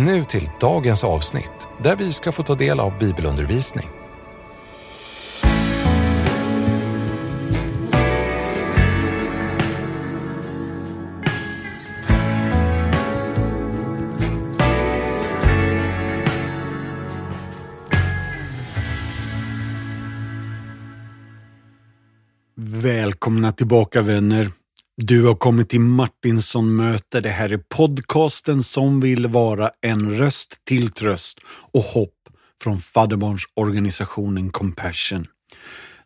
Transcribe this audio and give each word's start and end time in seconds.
Nu 0.00 0.24
till 0.24 0.50
dagens 0.60 1.04
avsnitt 1.04 1.68
där 1.82 1.96
vi 1.96 2.12
ska 2.12 2.32
få 2.32 2.42
ta 2.42 2.54
del 2.54 2.80
av 2.80 2.98
bibelundervisning. 2.98 3.86
Välkomna 22.54 23.52
tillbaka 23.52 24.02
vänner. 24.02 24.57
Du 25.00 25.24
har 25.24 25.34
kommit 25.34 25.68
till 25.68 25.80
Martinsson 25.80 26.76
möter. 26.76 27.20
Det 27.20 27.28
här 27.28 27.52
är 27.52 27.58
podcasten 27.58 28.62
som 28.62 29.00
vill 29.00 29.26
vara 29.26 29.70
en 29.80 30.18
röst 30.18 30.60
till 30.64 30.90
tröst 30.90 31.40
och 31.46 31.82
hopp 31.82 32.14
från 32.62 32.78
fadderbarnsorganisationen 32.78 34.50
Compassion. 34.50 35.26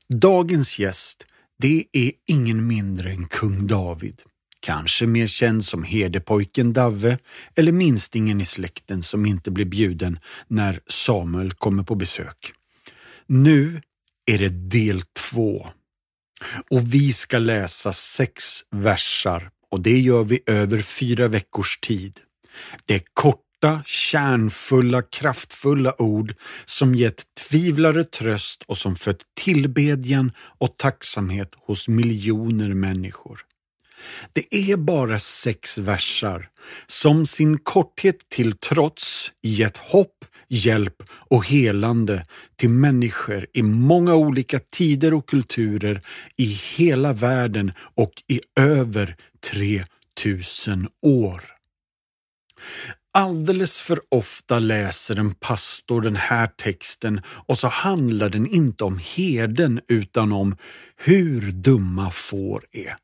Dagens 0.08 0.78
gäst, 0.78 1.26
det 1.58 1.84
är 1.92 2.12
ingen 2.26 2.66
mindre 2.66 3.10
än 3.10 3.24
kung 3.24 3.66
David. 3.66 4.22
Kanske 4.60 5.06
mer 5.06 5.26
känd 5.26 5.64
som 5.64 5.82
herdepojken 5.82 6.72
Davve 6.72 7.18
eller 7.54 7.72
minstingen 7.72 8.40
i 8.40 8.44
släkten 8.44 9.02
som 9.02 9.26
inte 9.26 9.50
blir 9.50 9.66
bjuden 9.66 10.18
när 10.48 10.80
Samuel 10.86 11.52
kommer 11.52 11.82
på 11.82 11.94
besök. 11.94 12.52
Nu 13.26 13.82
är 14.26 14.38
det 14.38 14.48
del 14.48 15.02
två 15.02 15.66
och 16.70 16.94
vi 16.94 17.12
ska 17.12 17.38
läsa 17.38 17.92
sex 17.92 18.44
versar 18.70 19.50
och 19.70 19.80
det 19.80 20.00
gör 20.00 20.24
vi 20.24 20.40
över 20.46 20.78
fyra 20.78 21.28
veckors 21.28 21.78
tid. 21.78 22.20
Det 22.86 22.94
är 22.94 23.02
korta, 23.14 23.82
kärnfulla, 23.86 25.02
kraftfulla 25.02 26.02
ord 26.02 26.34
som 26.64 26.94
gett 26.94 27.22
tvivlare 27.48 28.04
tröst 28.04 28.62
och 28.66 28.78
som 28.78 28.96
fött 28.96 29.20
tillbedjan 29.40 30.32
och 30.58 30.76
tacksamhet 30.76 31.50
hos 31.66 31.88
miljoner 31.88 32.74
människor. 32.74 33.40
Det 34.32 34.54
är 34.54 34.76
bara 34.76 35.18
sex 35.18 35.78
versar 35.78 36.48
som 36.86 37.26
sin 37.26 37.58
korthet 37.58 38.28
till 38.28 38.52
trots 38.52 39.32
gett 39.42 39.76
hopp, 39.76 40.24
hjälp 40.52 41.02
och 41.10 41.46
helande 41.46 42.26
till 42.56 42.70
människor 42.70 43.46
i 43.52 43.62
många 43.62 44.14
olika 44.14 44.58
tider 44.58 45.14
och 45.14 45.28
kulturer 45.28 46.02
i 46.36 46.44
hela 46.76 47.12
världen 47.12 47.72
och 47.78 48.12
i 48.28 48.40
över 48.60 49.16
3000 49.50 50.88
år. 51.02 51.42
Alldeles 53.14 53.80
för 53.80 54.00
ofta 54.08 54.58
läser 54.58 55.18
en 55.18 55.34
pastor 55.34 56.00
den 56.00 56.16
här 56.16 56.46
texten 56.46 57.20
och 57.26 57.58
så 57.58 57.68
handlar 57.68 58.28
den 58.28 58.46
inte 58.46 58.84
om 58.84 59.00
herden 59.16 59.80
utan 59.88 60.32
om 60.32 60.56
hur 60.96 61.52
dumma 61.52 62.10
får 62.10 62.64
är. 62.72 62.96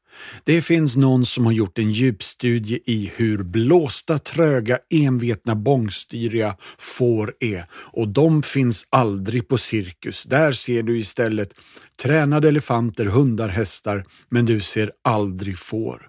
Det 0.44 0.62
finns 0.62 0.96
någon 0.96 1.26
som 1.26 1.46
har 1.46 1.52
gjort 1.52 1.78
en 1.78 1.90
djupstudie 1.90 2.80
i 2.86 3.12
hur 3.16 3.42
blåsta, 3.42 4.18
tröga, 4.18 4.78
envetna, 4.90 5.54
bångstyriga 5.54 6.56
får 6.78 7.34
är 7.40 7.66
och 7.72 8.08
de 8.08 8.42
finns 8.42 8.86
aldrig 8.90 9.48
på 9.48 9.58
cirkus. 9.58 10.24
Där 10.24 10.52
ser 10.52 10.82
du 10.82 10.98
istället 10.98 11.54
tränade 12.02 12.48
elefanter, 12.48 13.06
hundar, 13.06 13.48
hästar, 13.48 14.04
men 14.28 14.46
du 14.46 14.60
ser 14.60 14.92
aldrig 15.04 15.58
får. 15.58 16.08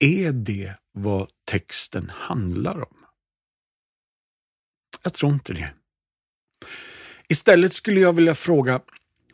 Är 0.00 0.32
det 0.32 0.74
vad 0.92 1.28
texten 1.44 2.10
handlar 2.14 2.80
om? 2.80 2.96
Jag 5.02 5.14
tror 5.14 5.32
inte 5.32 5.52
det. 5.52 5.72
Istället 7.28 7.72
skulle 7.72 8.00
jag 8.00 8.12
vilja 8.12 8.34
fråga, 8.34 8.80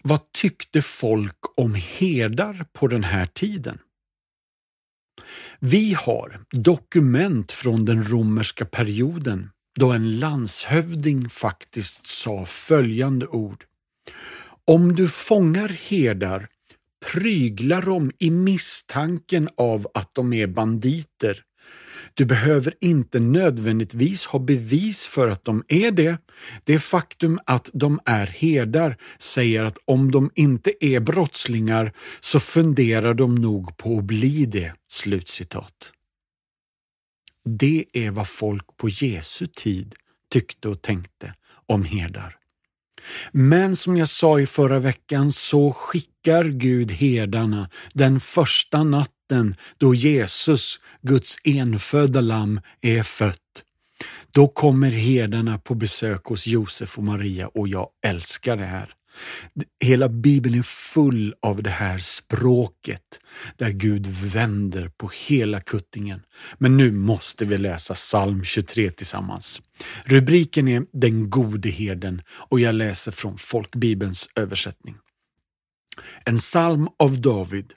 vad 0.02 0.32
tyckte 0.32 0.82
folk 0.82 1.38
om 1.56 1.74
herdar 1.74 2.66
på 2.72 2.88
den 2.88 3.04
här 3.04 3.26
tiden? 3.26 3.78
Vi 5.58 5.94
har 5.94 6.40
dokument 6.50 7.52
från 7.52 7.84
den 7.84 8.04
romerska 8.04 8.64
perioden 8.64 9.50
då 9.78 9.92
en 9.92 10.18
landshövding 10.18 11.28
faktiskt 11.28 12.06
sa 12.06 12.44
följande 12.44 13.26
ord. 13.26 13.64
Om 14.64 14.92
du 14.92 15.08
fångar 15.08 15.68
herdar, 15.68 16.48
pryglar 17.12 17.82
dem 17.82 18.12
i 18.18 18.30
misstanken 18.30 19.48
av 19.56 19.88
att 19.94 20.14
de 20.14 20.32
är 20.32 20.46
banditer 20.46 21.44
du 22.18 22.24
behöver 22.24 22.74
inte 22.80 23.20
nödvändigtvis 23.20 24.26
ha 24.26 24.38
bevis 24.38 25.06
för 25.06 25.28
att 25.28 25.44
de 25.44 25.64
är 25.68 25.90
det. 25.90 26.18
Det 26.64 26.78
faktum 26.78 27.38
att 27.46 27.70
de 27.72 28.00
är 28.04 28.26
herdar 28.26 28.96
säger 29.18 29.64
att 29.64 29.78
om 29.84 30.10
de 30.10 30.30
inte 30.34 30.84
är 30.84 31.00
brottslingar 31.00 31.92
så 32.20 32.40
funderar 32.40 33.14
de 33.14 33.34
nog 33.34 33.76
på 33.76 33.98
att 33.98 34.04
bli 34.04 34.46
det." 34.46 34.72
Slutcitat. 34.90 35.92
Det 37.44 37.84
är 37.92 38.10
vad 38.10 38.28
folk 38.28 38.76
på 38.76 38.88
Jesu 38.88 39.46
tid 39.46 39.94
tyckte 40.30 40.68
och 40.68 40.82
tänkte 40.82 41.34
om 41.66 41.84
herdar. 41.84 42.36
Men 43.32 43.76
som 43.76 43.96
jag 43.96 44.08
sa 44.08 44.40
i 44.40 44.46
förra 44.46 44.78
veckan 44.78 45.32
så 45.32 45.72
skickar 45.72 46.44
Gud 46.44 46.90
herdarna 46.90 47.70
den 47.94 48.20
första 48.20 48.82
natten 48.82 49.17
då 49.78 49.94
Jesus, 49.94 50.80
Guds 51.02 51.36
enfödda 51.44 52.20
lamm, 52.20 52.60
är 52.80 53.02
fött. 53.02 53.64
Då 54.34 54.48
kommer 54.48 54.90
herdarna 54.90 55.58
på 55.58 55.74
besök 55.74 56.24
hos 56.24 56.46
Josef 56.46 56.98
och 56.98 57.04
Maria 57.04 57.48
och 57.48 57.68
jag 57.68 57.88
älskar 58.06 58.56
det 58.56 58.64
här. 58.64 58.94
Hela 59.84 60.08
Bibeln 60.08 60.54
är 60.54 60.62
full 60.62 61.34
av 61.42 61.62
det 61.62 61.70
här 61.70 61.98
språket 61.98 63.20
där 63.56 63.70
Gud 63.70 64.06
vänder 64.06 64.88
på 64.88 65.10
hela 65.28 65.60
kuttingen. 65.60 66.22
Men 66.58 66.76
nu 66.76 66.92
måste 66.92 67.44
vi 67.44 67.58
läsa 67.58 67.94
psalm 67.94 68.44
23 68.44 68.90
tillsammans. 68.90 69.62
Rubriken 70.04 70.68
är 70.68 70.86
Den 70.92 71.30
gode 71.30 71.68
herden 71.68 72.22
och 72.28 72.60
jag 72.60 72.74
läser 72.74 73.12
från 73.12 73.38
folkbibelns 73.38 74.28
översättning. 74.36 74.96
En 76.24 76.38
psalm 76.38 76.88
av 76.98 77.20
David. 77.20 77.72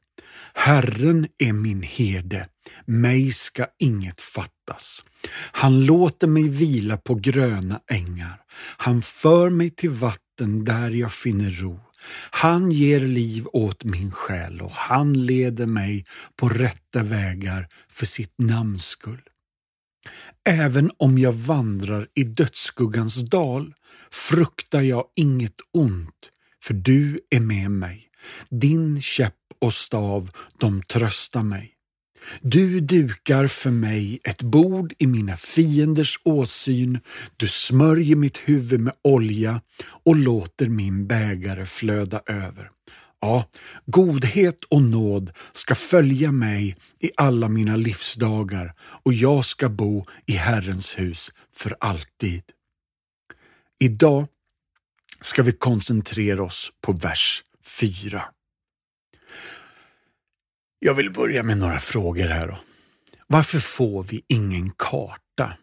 Herren 0.54 1.28
är 1.40 1.54
min 1.54 1.84
herde, 1.84 2.48
mig 2.86 3.32
ska 3.32 3.66
inget 3.80 4.22
fattas. 4.22 5.04
Han 5.52 5.86
låter 5.86 6.28
mig 6.28 6.50
vila 6.50 6.98
på 6.98 7.16
gröna 7.16 7.80
ängar. 7.88 8.42
Han 8.78 9.02
för 9.02 9.50
mig 9.50 9.70
till 9.70 9.90
vatten 9.90 10.66
där 10.66 10.92
jag 10.92 11.12
finner 11.12 11.52
ro. 11.52 11.80
Han 12.32 12.72
ger 12.72 13.00
liv 13.00 13.48
åt 13.54 13.84
min 13.84 14.12
själ 14.12 14.62
och 14.62 14.72
han 14.72 15.26
leder 15.26 15.66
mig 15.66 16.06
på 16.36 16.50
rätta 16.50 17.04
vägar 17.04 17.68
för 17.90 18.06
sitt 18.06 18.34
namns 18.38 18.86
skull. 18.86 19.22
Även 20.50 20.92
om 20.98 21.18
jag 21.18 21.34
vandrar 21.34 22.08
i 22.14 22.24
dödsskuggans 22.24 23.16
dal 23.16 23.74
fruktar 24.12 24.82
jag 24.82 25.06
inget 25.16 25.56
ont, 25.74 26.30
för 26.64 26.74
du 26.74 27.20
är 27.30 27.40
med 27.40 27.72
mig. 27.72 28.11
Din 28.50 29.02
käpp 29.02 29.36
och 29.60 29.74
stav, 29.74 30.32
de 30.58 30.84
tröstar 30.84 31.44
mig. 31.44 31.74
Du 32.42 32.80
dukar 32.80 33.48
för 33.48 33.72
mig 33.72 34.20
ett 34.24 34.42
bord 34.42 34.94
i 34.98 35.08
mina 35.08 35.38
fienders 35.38 36.20
åsyn, 36.24 37.00
du 37.38 37.48
smörjer 37.48 38.16
mitt 38.16 38.38
huvud 38.38 38.80
med 38.80 38.94
olja 39.02 39.62
och 40.04 40.16
låter 40.16 40.68
min 40.68 41.08
bägare 41.08 41.66
flöda 41.66 42.22
över. 42.26 42.72
Ja, 43.22 43.50
godhet 43.86 44.64
och 44.64 44.82
nåd 44.82 45.32
ska 45.52 45.76
följa 45.76 46.32
mig 46.32 46.78
i 47.00 47.12
alla 47.18 47.50
mina 47.50 47.76
livsdagar 47.76 48.74
och 48.80 49.14
jag 49.14 49.46
ska 49.46 49.70
bo 49.70 50.06
i 50.26 50.34
Herrens 50.34 51.00
hus 51.00 51.32
för 51.54 51.76
alltid. 51.80 52.44
Idag 53.80 54.28
ska 55.22 55.44
vi 55.44 55.52
koncentrera 55.52 56.44
oss 56.44 56.72
på 56.82 56.94
vers 56.94 57.44
4. 57.64 58.24
Jag 60.80 60.96
vill 60.96 61.14
börja 61.14 61.44
med 61.44 61.58
några 61.58 61.80
frågor 61.80 62.28
här. 62.28 62.48
Då. 62.48 62.60
Varför 63.28 63.60
får 63.60 64.04
vi 64.04 64.26
ingen 64.28 64.72
karta? 64.72 65.58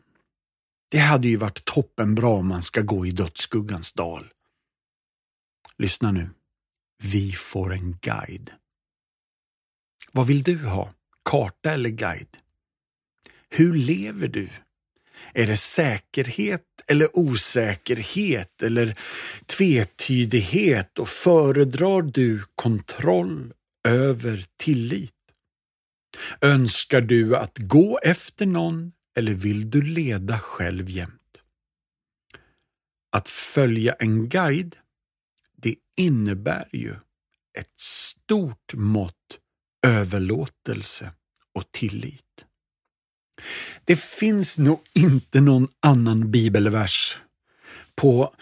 Det 0.91 0.99
hade 0.99 1.29
ju 1.29 1.37
varit 1.37 1.65
toppenbra 1.65 2.29
om 2.29 2.49
man 2.49 2.63
ska 2.63 2.81
gå 2.81 3.07
i 3.07 3.11
dödsskuggans 3.11 3.93
dal. 3.93 4.33
Lyssna 5.79 6.13
nu. 6.13 6.31
Vi 7.03 7.33
får 7.33 7.73
en 7.73 7.93
guide. 7.93 8.53
Vad 10.13 10.27
vill 10.27 10.43
du 10.43 10.67
ha? 10.67 10.95
Karta 11.25 11.73
eller 11.73 11.91
guide? 11.91 12.39
Hur 13.49 13.75
lever 13.75 14.29
du? 14.29 14.49
Är 15.35 15.47
det 15.47 15.57
säkerhet 15.57 16.65
eller 16.87 17.19
osäkerhet 17.19 18.63
eller 18.63 18.99
tvetydighet 19.47 20.99
och 20.99 21.09
föredrar 21.09 22.03
du 22.03 22.43
kontroll 22.55 23.53
över 23.89 24.45
tillit? 24.57 25.13
Önskar 26.41 27.01
du 27.01 27.37
att 27.37 27.59
gå 27.59 27.99
efter 28.03 28.47
någon 28.47 28.93
eller 29.17 29.35
vill 29.35 29.71
du 29.71 29.83
leda 29.83 30.39
själv 30.39 30.91
jämt? 30.91 31.43
Att 33.13 33.29
följa 33.29 33.93
en 33.93 34.29
guide, 34.29 34.77
det 35.57 35.75
innebär 35.97 36.69
ju 36.73 36.95
ett 37.59 37.81
stort 37.81 38.75
mått 38.75 39.39
överlåtelse 39.87 41.13
och 41.55 41.73
tillit. 41.73 42.47
Det 43.85 43.97
finns 43.97 44.59
nog 44.59 44.81
inte 44.95 45.41
någon 45.41 45.69
annan 45.81 46.31
bibelvers 46.31 47.17
på 47.97 48.35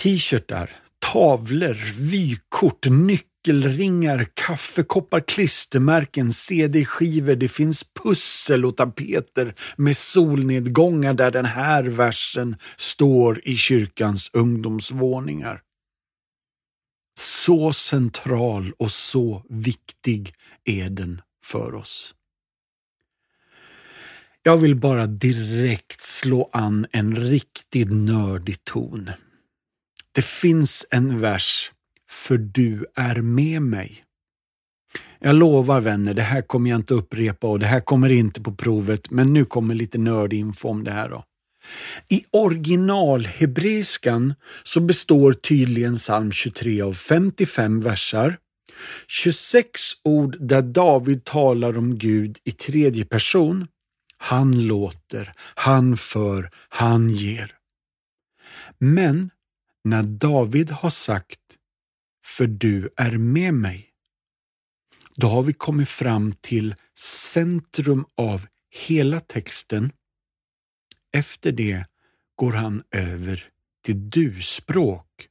t-shirtar, 0.00 0.70
tavlor, 0.98 2.00
vykort, 2.00 2.86
nyckelringar, 2.86 4.26
kaffekoppar, 4.34 5.20
klistermärken, 5.20 6.32
CD-skivor. 6.32 7.34
Det 7.34 7.48
finns 7.48 7.84
pussel 8.02 8.64
och 8.64 8.76
tapeter 8.76 9.54
med 9.76 9.96
solnedgångar 9.96 11.14
där 11.14 11.30
den 11.30 11.44
här 11.44 11.84
versen 11.84 12.56
står 12.76 13.40
i 13.44 13.56
kyrkans 13.56 14.30
ungdomsvåningar. 14.32 15.60
Så 17.20 17.72
central 17.72 18.72
och 18.78 18.92
så 18.92 19.42
viktig 19.48 20.34
är 20.64 20.90
den 20.90 21.22
för 21.44 21.74
oss. 21.74 22.14
Jag 24.44 24.56
vill 24.56 24.76
bara 24.76 25.06
direkt 25.06 26.00
slå 26.00 26.48
an 26.52 26.86
en 26.92 27.16
riktigt 27.16 27.92
nördig 27.92 28.64
ton. 28.64 29.10
Det 30.14 30.24
finns 30.24 30.86
en 30.90 31.20
vers, 31.20 31.72
för 32.10 32.38
du 32.38 32.84
är 32.94 33.22
med 33.22 33.62
mig. 33.62 34.04
Jag 35.18 35.34
lovar 35.34 35.80
vänner, 35.80 36.14
det 36.14 36.22
här 36.22 36.42
kommer 36.42 36.70
jag 36.70 36.78
inte 36.78 36.94
upprepa 36.94 37.46
och 37.46 37.58
det 37.58 37.66
här 37.66 37.80
kommer 37.80 38.12
inte 38.12 38.40
på 38.40 38.54
provet, 38.54 39.10
men 39.10 39.32
nu 39.32 39.44
kommer 39.44 39.74
lite 39.74 39.98
nördinfo 39.98 40.68
om 40.68 40.84
det 40.84 40.90
här 40.90 41.08
då. 41.08 41.24
I 42.08 42.24
originalhebreiskan 42.30 44.34
så 44.64 44.80
består 44.80 45.32
tydligen 45.32 45.96
psalm 45.96 46.32
23 46.32 46.82
av 46.82 46.92
55 46.92 47.80
versar, 47.80 48.36
26 49.06 49.80
ord 50.04 50.36
där 50.40 50.62
David 50.62 51.24
talar 51.24 51.78
om 51.78 51.98
Gud 51.98 52.38
i 52.44 52.52
tredje 52.52 53.04
person 53.04 53.66
han 54.22 54.66
låter, 54.66 55.34
han 55.38 55.96
för, 55.96 56.50
han 56.68 57.10
ger. 57.10 57.56
Men 58.78 59.30
när 59.84 60.02
David 60.02 60.70
har 60.70 60.90
sagt 60.90 61.58
för 62.24 62.46
du 62.46 62.90
är 62.96 63.18
med 63.18 63.54
mig, 63.54 63.90
då 65.16 65.28
har 65.28 65.42
vi 65.42 65.52
kommit 65.52 65.88
fram 65.88 66.32
till 66.32 66.74
centrum 66.98 68.06
av 68.14 68.46
hela 68.70 69.20
texten. 69.20 69.92
Efter 71.12 71.52
det 71.52 71.84
går 72.34 72.52
han 72.52 72.82
över 72.90 73.48
till 73.84 74.10
du-språk. 74.10 75.28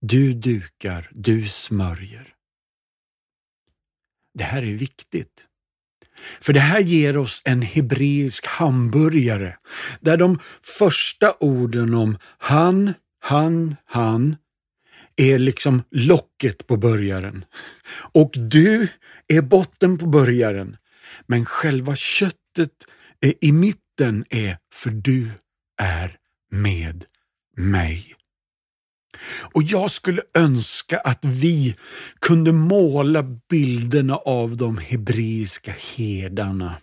Du 0.00 0.32
dukar, 0.32 1.10
du 1.14 1.48
smörjer. 1.48 2.34
Det 4.34 4.44
här 4.44 4.62
är 4.62 4.74
viktigt. 4.74 5.44
För 6.40 6.52
det 6.52 6.60
här 6.60 6.80
ger 6.80 7.16
oss 7.16 7.42
en 7.44 7.62
hebreisk 7.62 8.46
hamburgare 8.46 9.56
där 10.00 10.16
de 10.16 10.38
första 10.62 11.32
orden 11.40 11.94
om 11.94 12.18
han, 12.38 12.94
han, 13.20 13.76
han 13.84 14.36
är 15.16 15.38
liksom 15.38 15.82
locket 15.90 16.66
på 16.66 16.76
burgaren. 16.76 17.44
Och 18.12 18.30
du 18.32 18.88
är 19.28 19.42
botten 19.42 19.98
på 19.98 20.06
burgaren. 20.06 20.76
Men 21.26 21.44
själva 21.44 21.96
köttet 21.96 22.86
eh, 23.22 23.32
i 23.40 23.52
mitten 23.52 24.24
är 24.30 24.56
för 24.74 24.90
du 24.90 25.30
är 25.80 26.16
med 26.50 27.04
mig. 27.56 28.17
Och 29.52 29.62
jag 29.62 29.90
skulle 29.90 30.22
önska 30.34 30.98
att 30.98 31.24
vi 31.24 31.76
kunde 32.20 32.52
måla 32.52 33.22
bilderna 33.22 34.16
av 34.16 34.56
de 34.56 34.78
hebreiska 34.78 35.74
herdarna 35.96 36.74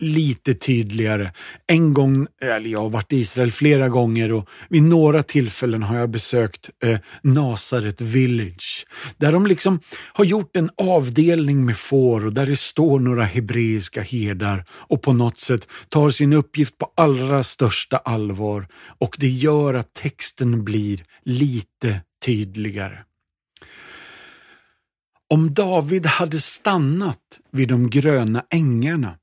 lite 0.00 0.54
tydligare. 0.54 1.32
En 1.66 1.94
gång, 1.94 2.26
eller 2.42 2.70
jag 2.70 2.80
har 2.80 2.90
varit 2.90 3.12
i 3.12 3.16
Israel 3.16 3.52
flera 3.52 3.88
gånger 3.88 4.32
och 4.32 4.48
vid 4.68 4.82
några 4.82 5.22
tillfällen 5.22 5.82
har 5.82 5.96
jag 5.96 6.10
besökt 6.10 6.70
eh, 6.84 6.98
Nasaret 7.22 8.00
Village. 8.00 8.86
Där 9.16 9.32
de 9.32 9.46
liksom 9.46 9.80
har 10.12 10.24
gjort 10.24 10.56
en 10.56 10.70
avdelning 10.76 11.64
med 11.64 11.76
får 11.76 12.26
och 12.26 12.32
där 12.32 12.46
det 12.46 12.56
står 12.56 13.00
några 13.00 13.24
hebreiska 13.24 14.02
herdar 14.02 14.64
och 14.70 15.02
på 15.02 15.12
något 15.12 15.40
sätt 15.40 15.68
tar 15.88 16.10
sin 16.10 16.32
uppgift 16.32 16.78
på 16.78 16.92
allra 16.96 17.42
största 17.42 17.96
allvar 17.96 18.66
och 18.98 19.16
det 19.18 19.28
gör 19.28 19.74
att 19.74 19.94
texten 19.94 20.64
blir 20.64 21.04
lite 21.24 22.00
tydligare. 22.24 22.98
Om 25.32 25.54
David 25.54 26.06
hade 26.06 26.40
stannat 26.40 27.18
vid 27.52 27.68
de 27.68 27.90
gröna 27.90 28.44
ängarna 28.50 29.16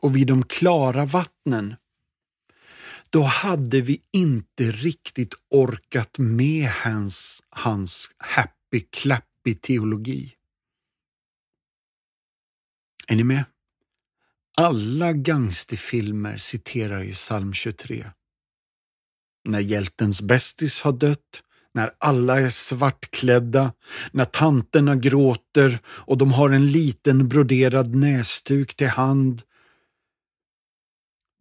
och 0.00 0.16
vid 0.16 0.26
de 0.26 0.42
klara 0.42 1.04
vattnen, 1.04 1.74
då 3.10 3.22
hade 3.22 3.80
vi 3.80 4.02
inte 4.12 4.70
riktigt 4.70 5.34
orkat 5.50 6.18
med 6.18 6.68
hans, 6.68 7.42
hans 7.50 8.10
happy-clappy 8.18 9.54
teologi. 9.60 10.34
Är 13.08 13.16
ni 13.16 13.24
med? 13.24 13.44
Alla 14.56 15.12
gangsterfilmer 15.12 16.36
citerar 16.36 17.02
ju 17.02 17.12
psalm 17.12 17.52
23. 17.52 18.06
När 19.44 19.60
hjältens 19.60 20.22
bästis 20.22 20.80
har 20.80 20.92
dött, 20.92 21.42
när 21.74 21.94
alla 21.98 22.40
är 22.40 22.50
svartklädda, 22.50 23.72
när 24.12 24.24
tanterna 24.24 24.96
gråter 24.96 25.78
och 25.86 26.18
de 26.18 26.32
har 26.32 26.50
en 26.50 26.72
liten 26.72 27.28
broderad 27.28 27.94
näsduk 27.94 28.74
till 28.74 28.88
hand 28.88 29.42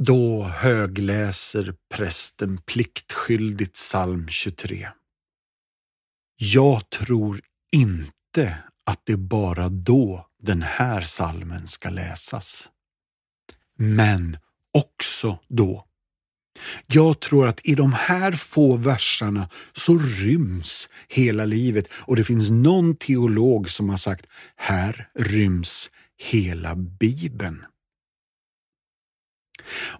då 0.03 0.43
högläser 0.43 1.75
prästen 1.93 2.57
pliktskyldigt 2.57 3.73
psalm 3.73 4.27
23. 4.27 4.89
Jag 6.37 6.89
tror 6.89 7.41
inte 7.71 8.57
att 8.85 9.01
det 9.05 9.13
är 9.13 9.17
bara 9.17 9.69
då 9.69 10.27
den 10.41 10.61
här 10.61 11.01
salmen 11.01 11.67
ska 11.67 11.89
läsas. 11.89 12.69
Men 13.77 14.37
också 14.73 15.39
då. 15.47 15.85
Jag 16.87 17.19
tror 17.19 17.47
att 17.47 17.67
i 17.67 17.75
de 17.75 17.93
här 17.93 18.31
få 18.31 18.77
verserna 18.77 19.49
så 19.73 19.97
ryms 19.97 20.89
hela 21.07 21.45
livet 21.45 21.87
och 21.93 22.15
det 22.15 22.23
finns 22.23 22.49
någon 22.49 22.95
teolog 22.95 23.69
som 23.69 23.89
har 23.89 23.97
sagt 23.97 24.25
här 24.55 25.09
ryms 25.15 25.89
hela 26.17 26.75
Bibeln. 26.75 27.65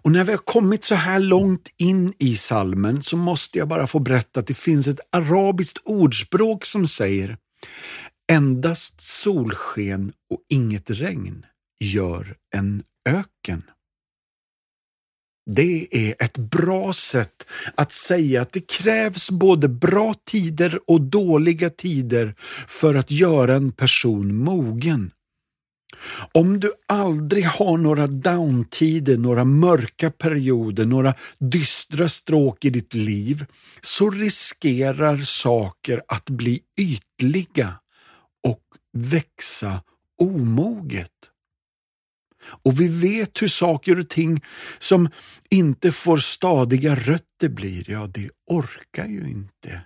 Och 0.02 0.12
när 0.12 0.24
vi 0.24 0.30
har 0.32 0.38
kommit 0.38 0.84
så 0.84 0.94
här 0.94 1.20
långt 1.20 1.68
in 1.76 2.14
i 2.18 2.36
salmen 2.36 3.02
så 3.02 3.16
måste 3.16 3.58
jag 3.58 3.68
bara 3.68 3.86
få 3.86 3.98
berätta 3.98 4.40
att 4.40 4.46
det 4.46 4.54
finns 4.54 4.86
ett 4.86 5.00
arabiskt 5.12 5.78
ordspråk 5.84 6.64
som 6.64 6.88
säger 6.88 7.36
Endast 8.32 9.00
solsken 9.00 10.12
och 10.30 10.44
inget 10.48 10.90
regn 10.90 11.46
gör 11.84 12.36
en 12.56 12.82
öken. 13.08 13.62
Det 15.50 15.88
är 15.90 16.14
ett 16.18 16.38
bra 16.38 16.92
sätt 16.92 17.46
att 17.74 17.92
säga 17.92 18.42
att 18.42 18.52
det 18.52 18.60
krävs 18.60 19.30
både 19.30 19.68
bra 19.68 20.14
tider 20.26 20.80
och 20.86 21.00
dåliga 21.00 21.70
tider 21.70 22.34
för 22.66 22.94
att 22.94 23.10
göra 23.10 23.54
en 23.54 23.72
person 23.72 24.34
mogen. 24.34 25.10
Om 26.32 26.60
du 26.60 26.72
aldrig 26.88 27.44
har 27.44 27.78
några 27.78 28.06
downtider, 28.06 29.18
några 29.18 29.44
mörka 29.44 30.10
perioder, 30.10 30.86
några 30.86 31.14
dystra 31.38 32.08
stråk 32.08 32.64
i 32.64 32.70
ditt 32.70 32.94
liv, 32.94 33.46
så 33.80 34.10
riskerar 34.10 35.18
saker 35.18 36.02
att 36.08 36.30
bli 36.30 36.60
ytliga 36.78 37.80
och 38.48 38.62
växa 38.92 39.82
omoget. 40.22 41.10
Och 42.62 42.80
vi 42.80 42.88
vet 42.88 43.42
hur 43.42 43.48
saker 43.48 43.98
och 43.98 44.08
ting 44.08 44.44
som 44.78 45.08
inte 45.50 45.92
får 45.92 46.16
stadiga 46.16 46.94
rötter 46.94 47.48
blir, 47.48 47.90
ja 47.90 48.06
det 48.06 48.30
orkar 48.46 49.06
ju 49.06 49.30
inte 49.30 49.80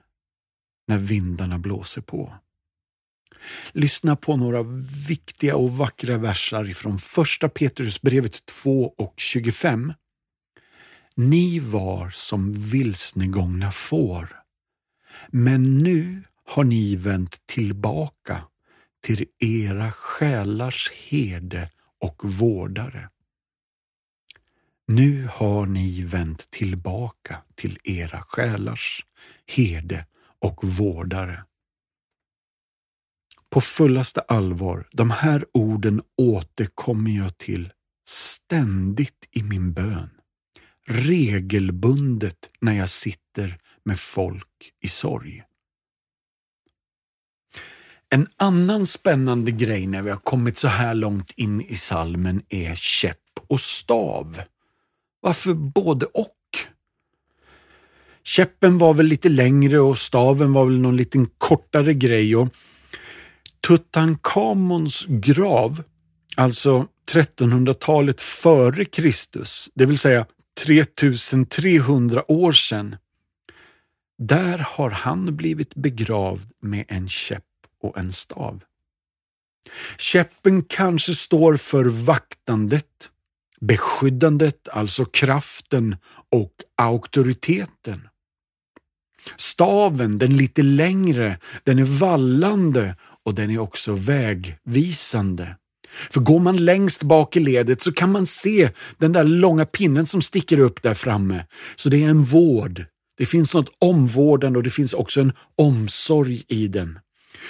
när 0.89 0.99
vindarna 0.99 1.59
blåser 1.59 2.01
på. 2.01 2.35
Lyssna 3.73 4.17
på 4.17 4.37
några 4.37 4.63
viktiga 5.09 5.57
och 5.57 5.77
vackra 5.77 6.19
versar 6.19 6.65
från 6.65 6.99
första 6.99 7.49
Petrusbrevet 7.49 8.47
2 8.47 8.95
och 8.99 9.15
25. 9.17 9.93
Ni 11.17 11.59
var 11.59 12.11
som 12.11 12.53
vilsnegångna 12.53 13.71
får, 13.71 14.29
men 15.29 15.79
nu 15.79 16.23
har 16.45 16.65
ni 16.65 16.97
vänt 16.97 17.47
tillbaka 17.47 18.45
till 19.03 19.27
era 19.39 19.93
själars 19.93 20.93
herde 20.93 21.71
och 22.01 22.23
vårdare. 22.25 23.09
Nu 24.87 25.29
har 25.33 25.67
ni 25.67 26.03
vänt 26.03 26.51
tillbaka 26.51 27.43
till 27.55 27.79
era 27.85 28.23
själars 28.23 29.07
herde 29.47 30.07
och 30.39 30.65
vårdare. 30.65 31.45
På 33.55 33.61
fullaste 33.61 34.21
allvar, 34.21 34.89
de 34.93 35.11
här 35.11 35.45
orden 35.53 36.03
återkommer 36.17 37.11
jag 37.11 37.39
till 37.39 37.73
ständigt 38.09 39.29
i 39.31 39.43
min 39.43 39.73
bön. 39.73 40.11
Regelbundet 40.87 42.37
när 42.61 42.73
jag 42.73 42.91
sitter 42.91 43.59
med 43.85 44.01
folk 44.01 44.73
i 44.81 44.89
sorg. 44.89 45.43
En 48.11 48.29
annan 48.37 48.87
spännande 48.87 49.51
grej 49.51 49.87
när 49.87 50.03
vi 50.03 50.11
har 50.11 50.19
kommit 50.19 50.59
så 50.59 50.69
här 50.69 50.95
långt 50.95 51.31
in 51.37 51.61
i 51.61 51.77
salmen 51.77 52.43
är 52.49 52.75
käpp 52.75 53.41
och 53.49 53.61
stav. 53.61 54.41
Varför 55.21 55.55
både 55.55 56.07
och? 56.07 56.37
Käppen 58.23 58.79
var 58.79 58.95
väl 58.95 59.07
lite 59.07 59.29
längre 59.29 59.81
och 59.81 59.99
staven 59.99 60.53
var 60.53 60.65
väl 60.65 60.79
någon 60.79 60.97
liten 60.97 61.27
kortare 61.39 61.95
grej. 61.95 62.37
Och 62.37 62.49
Tutankhamons 63.67 65.07
grav, 65.09 65.83
alltså 66.37 66.87
1300-talet 67.13 68.21
före 68.21 68.85
Kristus, 68.85 69.71
det 69.75 69.87
vill 69.87 69.99
säga 69.99 70.27
3300 70.65 72.31
år 72.31 72.53
sedan, 72.53 72.97
där 74.19 74.59
har 74.59 74.91
han 74.91 75.37
blivit 75.37 75.75
begravd 75.75 76.53
med 76.63 76.85
en 76.89 77.09
käpp 77.09 77.45
och 77.83 77.99
en 77.99 78.13
stav. 78.13 78.63
Käppen 79.99 80.63
kanske 80.63 81.15
står 81.15 81.57
för 81.57 81.85
vaktandet, 81.85 83.11
beskyddandet, 83.61 84.69
alltså 84.69 85.05
kraften 85.05 85.97
och 86.31 86.53
auktoriteten. 86.77 88.09
Staven, 89.37 90.19
den 90.19 90.37
lite 90.37 90.63
längre, 90.63 91.39
den 91.65 91.79
är 91.79 91.85
vallande 91.85 92.97
och 93.25 93.35
den 93.35 93.51
är 93.51 93.59
också 93.59 93.93
vägvisande. 93.93 95.57
För 96.11 96.21
går 96.21 96.41
man 96.41 96.57
längst 96.57 97.03
bak 97.03 97.37
i 97.37 97.41
ledet 97.41 97.83
så 97.83 97.93
kan 97.93 98.13
man 98.13 98.27
se 98.27 98.71
den 98.99 99.13
där 99.13 99.25
långa 99.25 99.67
pinnen 99.67 100.07
som 100.07 100.23
sticker 100.23 100.59
upp 100.59 100.83
där 100.83 100.95
framme. 100.95 101.47
Så 101.77 101.89
det 101.89 102.05
är 102.05 102.09
en 102.09 102.23
vård. 102.23 102.85
Det 103.19 103.27
finns 103.27 103.55
något 103.55 103.71
omvårdande 103.79 104.59
och 104.59 104.63
det 104.63 104.71
finns 104.71 104.93
också 104.93 105.21
en 105.21 105.33
omsorg 105.57 106.45
i 106.49 106.69
den. 106.69 106.99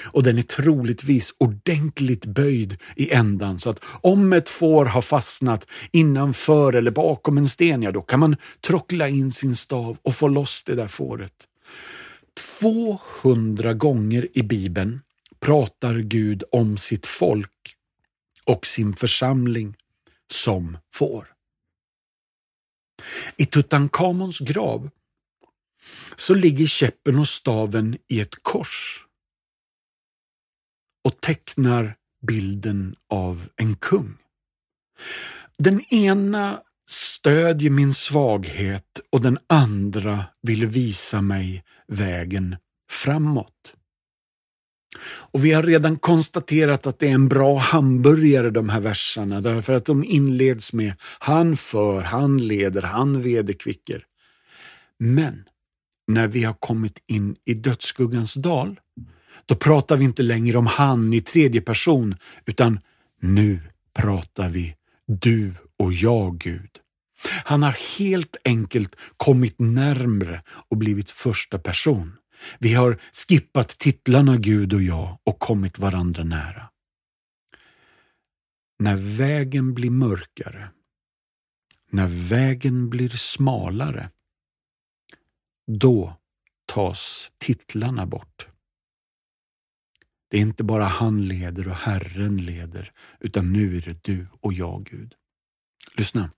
Och 0.04 0.22
den 0.22 0.38
är 0.38 0.42
troligtvis 0.42 1.34
ordentligt 1.38 2.26
böjd 2.26 2.78
i 2.96 3.12
ändan 3.12 3.58
så 3.58 3.70
att 3.70 3.84
om 4.00 4.32
ett 4.32 4.48
får 4.48 4.84
har 4.84 5.02
fastnat 5.02 5.66
innanför 5.92 6.72
eller 6.72 6.90
bakom 6.90 7.38
en 7.38 7.46
sten, 7.46 7.82
ja 7.82 7.92
då 7.92 8.02
kan 8.02 8.20
man 8.20 8.36
trockla 8.66 9.08
in 9.08 9.32
sin 9.32 9.56
stav 9.56 9.96
och 10.02 10.14
få 10.14 10.28
loss 10.28 10.62
det 10.66 10.74
där 10.74 10.88
fåret. 10.88 11.32
200 12.60 13.74
gånger 13.74 14.28
i 14.32 14.42
Bibeln 14.42 15.00
pratar 15.44 15.94
Gud 15.94 16.44
om 16.52 16.76
sitt 16.76 17.06
folk 17.06 17.76
och 18.44 18.66
sin 18.66 18.96
församling 18.96 19.76
som 20.32 20.78
får. 20.94 21.28
I 23.36 23.46
Tutankhamons 23.46 24.38
grav 24.38 24.90
så 26.16 26.34
ligger 26.34 26.66
käppen 26.66 27.18
och 27.18 27.28
staven 27.28 27.98
i 28.08 28.20
ett 28.20 28.42
kors 28.42 29.06
och 31.04 31.20
tecknar 31.20 31.96
bilden 32.26 32.96
av 33.10 33.48
en 33.56 33.76
kung. 33.76 34.16
Den 35.58 35.80
ena 35.94 36.62
stödjer 36.88 37.70
min 37.70 37.94
svaghet 37.94 39.00
och 39.10 39.20
den 39.20 39.38
andra 39.46 40.24
vill 40.42 40.66
visa 40.66 41.22
mig 41.22 41.64
vägen 41.86 42.56
framåt. 42.90 43.76
Och 45.02 45.44
Vi 45.44 45.52
har 45.52 45.62
redan 45.62 45.96
konstaterat 45.96 46.86
att 46.86 46.98
det 46.98 47.08
är 47.08 47.14
en 47.14 47.28
bra 47.28 47.58
hamburgare 47.58 48.50
de 48.50 48.68
här 48.68 48.80
verserna 48.80 49.40
därför 49.40 49.72
att 49.72 49.84
de 49.84 50.04
inleds 50.04 50.72
med 50.72 50.92
Han 51.18 51.56
för, 51.56 52.02
han 52.02 52.38
leder, 52.38 52.82
han 52.82 53.22
vederkvicker. 53.22 54.04
Men 54.98 55.44
när 56.06 56.28
vi 56.28 56.44
har 56.44 56.54
kommit 56.54 57.02
in 57.06 57.36
i 57.44 57.54
dödsskuggans 57.54 58.34
dal, 58.34 58.80
då 59.46 59.54
pratar 59.54 59.96
vi 59.96 60.04
inte 60.04 60.22
längre 60.22 60.58
om 60.58 60.66
han 60.66 61.14
i 61.14 61.20
tredje 61.20 61.60
person, 61.60 62.16
utan 62.46 62.80
nu 63.20 63.60
pratar 63.94 64.48
vi 64.48 64.76
du 65.06 65.54
och 65.78 65.92
jag, 65.92 66.38
Gud. 66.38 66.70
Han 67.44 67.62
har 67.62 67.98
helt 67.98 68.36
enkelt 68.44 68.96
kommit 69.16 69.60
närmre 69.60 70.42
och 70.46 70.76
blivit 70.76 71.10
första 71.10 71.58
person. 71.58 72.16
Vi 72.58 72.74
har 72.74 73.00
skippat 73.12 73.68
titlarna 73.68 74.36
Gud 74.36 74.72
och 74.72 74.82
jag 74.82 75.18
och 75.24 75.38
kommit 75.38 75.78
varandra 75.78 76.24
nära. 76.24 76.70
När 78.78 78.96
vägen 78.96 79.74
blir 79.74 79.90
mörkare, 79.90 80.70
när 81.90 82.08
vägen 82.28 82.90
blir 82.90 83.08
smalare, 83.08 84.10
då 85.66 86.16
tas 86.66 87.32
titlarna 87.38 88.06
bort. 88.06 88.48
Det 90.30 90.36
är 90.36 90.42
inte 90.42 90.64
bara 90.64 90.84
han 90.84 91.28
leder 91.28 91.68
och 91.68 91.74
Herren 91.74 92.36
leder, 92.36 92.92
utan 93.20 93.52
nu 93.52 93.76
är 93.76 93.80
det 93.80 94.04
du 94.04 94.26
och 94.40 94.52
jag, 94.52 94.84
Gud. 94.84 95.14
Lyssna. 95.92 96.30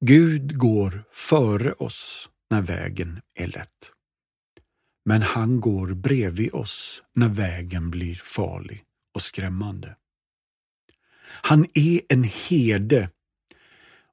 Gud 0.00 0.58
går 0.58 1.04
före 1.12 1.72
oss 1.72 2.30
när 2.50 2.62
vägen 2.62 3.20
är 3.34 3.46
lätt. 3.46 3.92
Men 5.08 5.22
han 5.22 5.60
går 5.60 5.94
bredvid 5.94 6.54
oss 6.54 7.02
när 7.14 7.28
vägen 7.28 7.90
blir 7.90 8.14
farlig 8.24 8.82
och 9.14 9.22
skrämmande. 9.22 9.96
Han 11.26 11.66
är 11.74 12.00
en 12.08 12.24
herde 12.24 13.10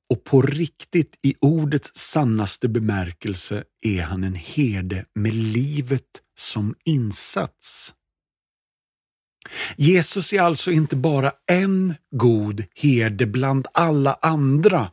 och 0.09 0.23
på 0.23 0.41
riktigt 0.41 1.17
i 1.21 1.35
ordets 1.39 1.91
sannaste 1.95 2.69
bemärkelse 2.69 3.63
är 3.81 4.01
han 4.01 4.23
en 4.23 4.35
herde 4.35 5.05
med 5.15 5.33
livet 5.33 6.21
som 6.37 6.75
insats. 6.85 7.93
Jesus 9.77 10.33
är 10.33 10.41
alltså 10.41 10.71
inte 10.71 10.95
bara 10.95 11.31
en 11.51 11.95
god 12.11 12.63
herde 12.75 13.25
bland 13.25 13.65
alla 13.73 14.17
andra. 14.21 14.91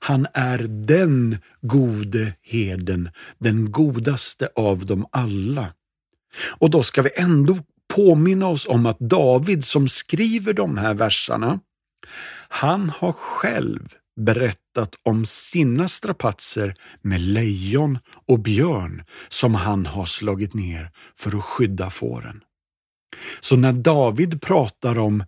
Han 0.00 0.26
är 0.34 0.58
den 0.68 1.38
gode 1.60 2.34
heden, 2.42 3.10
den 3.38 3.72
godaste 3.72 4.48
av 4.56 4.86
dem 4.86 5.06
alla. 5.12 5.72
Och 6.58 6.70
då 6.70 6.82
ska 6.82 7.02
vi 7.02 7.10
ändå 7.16 7.58
påminna 7.94 8.46
oss 8.46 8.66
om 8.66 8.86
att 8.86 8.98
David 8.98 9.64
som 9.64 9.88
skriver 9.88 10.52
de 10.52 10.78
här 10.78 10.94
verserna, 10.94 11.60
han 12.48 12.90
har 12.90 13.12
själv 13.12 13.94
berättat 14.20 14.94
om 15.02 15.26
sina 15.26 15.88
strapatser 15.88 16.74
med 17.02 17.20
lejon 17.20 17.98
och 18.26 18.38
björn 18.38 19.04
som 19.28 19.54
han 19.54 19.86
har 19.86 20.04
slagit 20.04 20.54
ner 20.54 20.90
för 21.16 21.38
att 21.38 21.44
skydda 21.44 21.90
fåren. 21.90 22.40
Så 23.40 23.56
när 23.56 23.72
David 23.72 24.42
pratar 24.42 24.98
om 24.98 25.24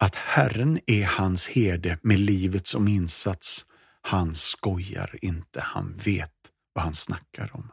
att 0.00 0.14
Herren 0.14 0.80
är 0.86 1.04
hans 1.04 1.48
herde 1.48 1.98
med 2.02 2.18
livet 2.18 2.66
som 2.66 2.88
insats, 2.88 3.64
han 4.02 4.34
skojar 4.34 5.18
inte, 5.22 5.60
han 5.60 5.96
vet 6.04 6.32
vad 6.74 6.84
han 6.84 6.94
snackar 6.94 7.50
om. 7.52 7.70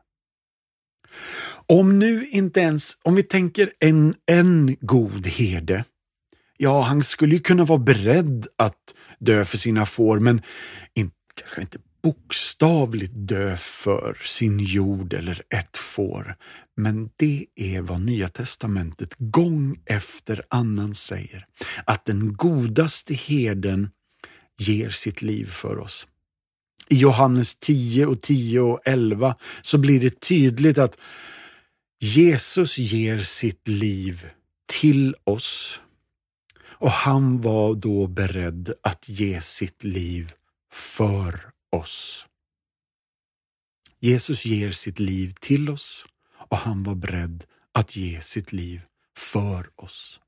Om 1.67 1.99
nu 1.99 2.27
inte 2.27 2.59
ens, 2.59 2.97
om 3.03 3.15
vi 3.15 3.23
tänker 3.23 3.73
en, 3.79 4.15
en 4.25 4.77
god 4.79 5.27
herde, 5.27 5.83
ja, 6.57 6.81
han 6.81 7.03
skulle 7.03 7.35
ju 7.35 7.41
kunna 7.41 7.65
vara 7.65 7.79
beredd 7.79 8.47
att 8.55 8.95
dö 9.19 9.45
för 9.45 9.57
sina 9.57 9.85
får, 9.85 10.19
men 10.19 10.41
in, 10.93 11.11
kanske 11.35 11.61
inte 11.61 11.79
bokstavligt 12.03 13.13
dö 13.15 13.55
för 13.57 14.17
sin 14.25 14.59
jord 14.59 15.13
eller 15.13 15.41
ett 15.49 15.77
får, 15.77 16.35
men 16.77 17.09
det 17.15 17.45
är 17.55 17.81
vad 17.81 18.01
Nya 18.01 18.27
testamentet 18.27 19.15
gång 19.17 19.81
efter 19.85 20.43
annan 20.49 20.93
säger, 20.93 21.45
att 21.85 22.05
den 22.05 22.33
godaste 22.33 23.13
herden 23.13 23.89
ger 24.57 24.89
sitt 24.89 25.21
liv 25.21 25.45
för 25.45 25.77
oss. 25.77 26.07
I 26.89 26.95
Johannes 26.95 27.55
10 27.55 28.05
och 28.05 28.21
10 28.21 28.59
och 28.59 28.79
11 28.85 29.35
så 29.61 29.77
blir 29.77 29.99
det 29.99 30.21
tydligt 30.21 30.77
att 30.77 30.97
Jesus 31.99 32.77
ger 32.77 33.19
sitt 33.19 33.67
liv 33.67 34.29
till 34.65 35.15
oss 35.23 35.81
och 36.79 36.91
han 36.91 37.41
var 37.41 37.75
då 37.75 38.07
beredd 38.07 38.73
att 38.83 39.09
ge 39.09 39.41
sitt 39.41 39.83
liv 39.83 40.33
för 40.71 41.51
oss. 41.71 42.25
Jesus 43.99 44.45
ger 44.45 44.71
sitt 44.71 44.99
liv 44.99 45.33
till 45.39 45.69
oss 45.69 46.05
och 46.49 46.57
han 46.57 46.83
var 46.83 46.95
beredd 46.95 47.43
att 47.71 47.95
ge 47.95 48.21
sitt 48.21 48.53
liv 48.53 48.81
för 49.17 49.69
oss. 49.75 50.19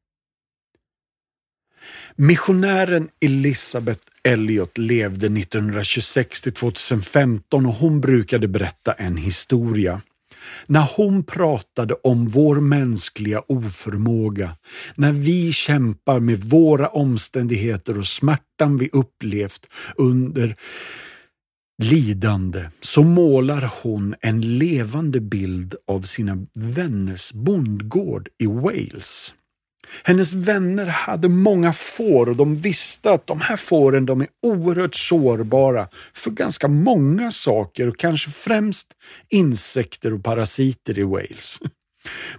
Missionären 2.16 3.10
Elisabeth 3.22 4.02
Elliot 4.24 4.78
levde 4.78 5.26
1926 5.26 6.42
till 6.42 6.54
2015 6.54 7.66
och 7.66 7.74
hon 7.74 8.02
brukade 8.02 8.48
berätta 8.48 8.94
en 8.94 9.18
historia. 9.18 10.02
När 10.68 10.90
hon 10.96 11.24
pratade 11.24 11.94
om 11.94 12.28
vår 12.28 12.56
mänskliga 12.56 13.42
oförmåga, 13.48 14.56
när 14.96 15.12
vi 15.12 15.54
kämpar 15.54 16.20
med 16.20 16.44
våra 16.44 16.88
omständigheter 16.88 17.98
och 17.98 18.08
smärtan 18.08 18.78
vi 18.78 18.90
upplevt 18.94 19.68
under 19.96 20.56
lidande 21.84 22.70
så 22.82 23.04
målar 23.04 23.72
hon 23.82 24.16
en 24.22 24.58
levande 24.58 25.22
bild 25.22 25.76
av 25.88 26.02
sina 26.02 26.38
vänners 26.54 27.34
bondgård 27.34 28.30
i 28.38 28.46
Wales. 28.46 29.34
Hennes 30.04 30.34
vänner 30.34 30.86
hade 30.86 31.30
många 31.30 31.74
får 31.74 32.30
och 32.30 32.36
de 32.36 32.56
visste 32.56 33.12
att 33.12 33.28
de 33.28 33.42
här 33.42 33.58
fåren 33.58 34.06
de 34.06 34.22
är 34.22 34.28
oerhört 34.44 34.96
sårbara 34.96 35.88
för 36.14 36.32
ganska 36.32 36.68
många 36.68 37.32
saker 37.32 37.88
och 37.88 37.98
kanske 37.98 38.32
främst 38.32 38.88
insekter 39.30 40.14
och 40.14 40.24
parasiter 40.24 41.00
i 41.00 41.04
Wales. 41.04 41.60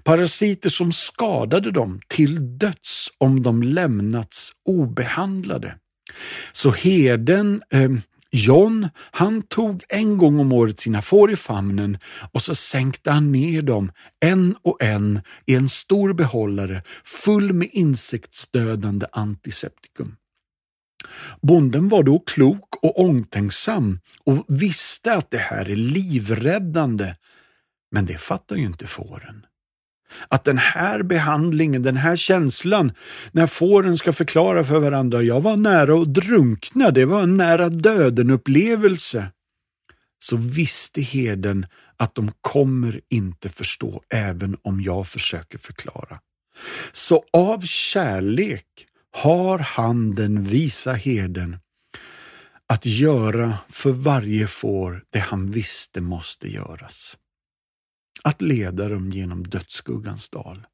Parasiter 0.04 0.70
som 0.70 0.92
skadade 0.92 1.70
dem 1.70 2.00
till 2.08 2.58
döds 2.58 3.08
om 3.18 3.42
de 3.42 3.62
lämnats 3.62 4.52
obehandlade. 4.68 5.74
Så 6.52 6.70
herden 6.70 7.62
eh, 7.72 7.90
John, 8.32 8.88
han 8.96 9.42
tog 9.42 9.82
en 9.88 10.18
gång 10.18 10.40
om 10.40 10.52
året 10.52 10.80
sina 10.80 11.02
får 11.02 11.32
i 11.32 11.36
famnen 11.36 11.98
och 12.32 12.42
så 12.42 12.54
sänkte 12.54 13.10
han 13.10 13.32
ner 13.32 13.62
dem 13.62 13.92
en 14.20 14.56
och 14.62 14.82
en 14.82 15.20
i 15.46 15.54
en 15.54 15.68
stor 15.68 16.12
behållare 16.12 16.82
full 17.04 17.52
med 17.52 17.68
insektsdödande 17.72 19.06
antiseptikum. 19.12 20.16
Bonden 21.42 21.88
var 21.88 22.02
då 22.02 22.18
klok 22.18 22.76
och 22.82 23.00
omtänksam 23.00 24.00
och 24.24 24.44
visste 24.48 25.14
att 25.14 25.30
det 25.30 25.38
här 25.38 25.70
är 25.70 25.76
livräddande, 25.76 27.14
men 27.90 28.06
det 28.06 28.18
fattar 28.18 28.56
ju 28.56 28.64
inte 28.64 28.86
fåren. 28.86 29.46
Att 30.28 30.44
den 30.44 30.58
här 30.58 31.02
behandlingen, 31.02 31.82
den 31.82 31.96
här 31.96 32.16
känslan, 32.16 32.92
när 33.32 33.46
fåren 33.46 33.96
ska 33.96 34.12
förklara 34.12 34.64
för 34.64 34.78
varandra, 34.78 35.22
jag 35.22 35.40
var 35.40 35.56
nära 35.56 36.02
att 36.02 36.14
drunkna, 36.14 36.90
det 36.90 37.04
var 37.04 37.22
en 37.22 37.36
nära 37.36 37.68
döden-upplevelse. 37.68 39.26
Så 40.22 40.36
visste 40.36 41.00
herden 41.00 41.66
att 41.96 42.14
de 42.14 42.30
kommer 42.40 43.00
inte 43.08 43.48
förstå 43.48 44.02
även 44.14 44.56
om 44.62 44.80
jag 44.80 45.06
försöker 45.06 45.58
förklara. 45.58 46.20
Så 46.92 47.24
av 47.32 47.60
kärlek 47.60 48.66
har 49.12 49.58
han 49.58 50.14
den 50.14 50.44
visa 50.44 50.92
herden 50.92 51.56
att 52.66 52.86
göra 52.86 53.58
för 53.68 53.90
varje 53.90 54.46
får 54.46 55.04
det 55.10 55.18
han 55.18 55.50
visste 55.50 56.00
måste 56.00 56.48
göras 56.48 57.16
att 58.22 58.42
leda 58.42 58.88
dem 58.88 59.10
genom 59.10 59.42
dödsskuggans 59.42 60.28
dal. 60.28 60.66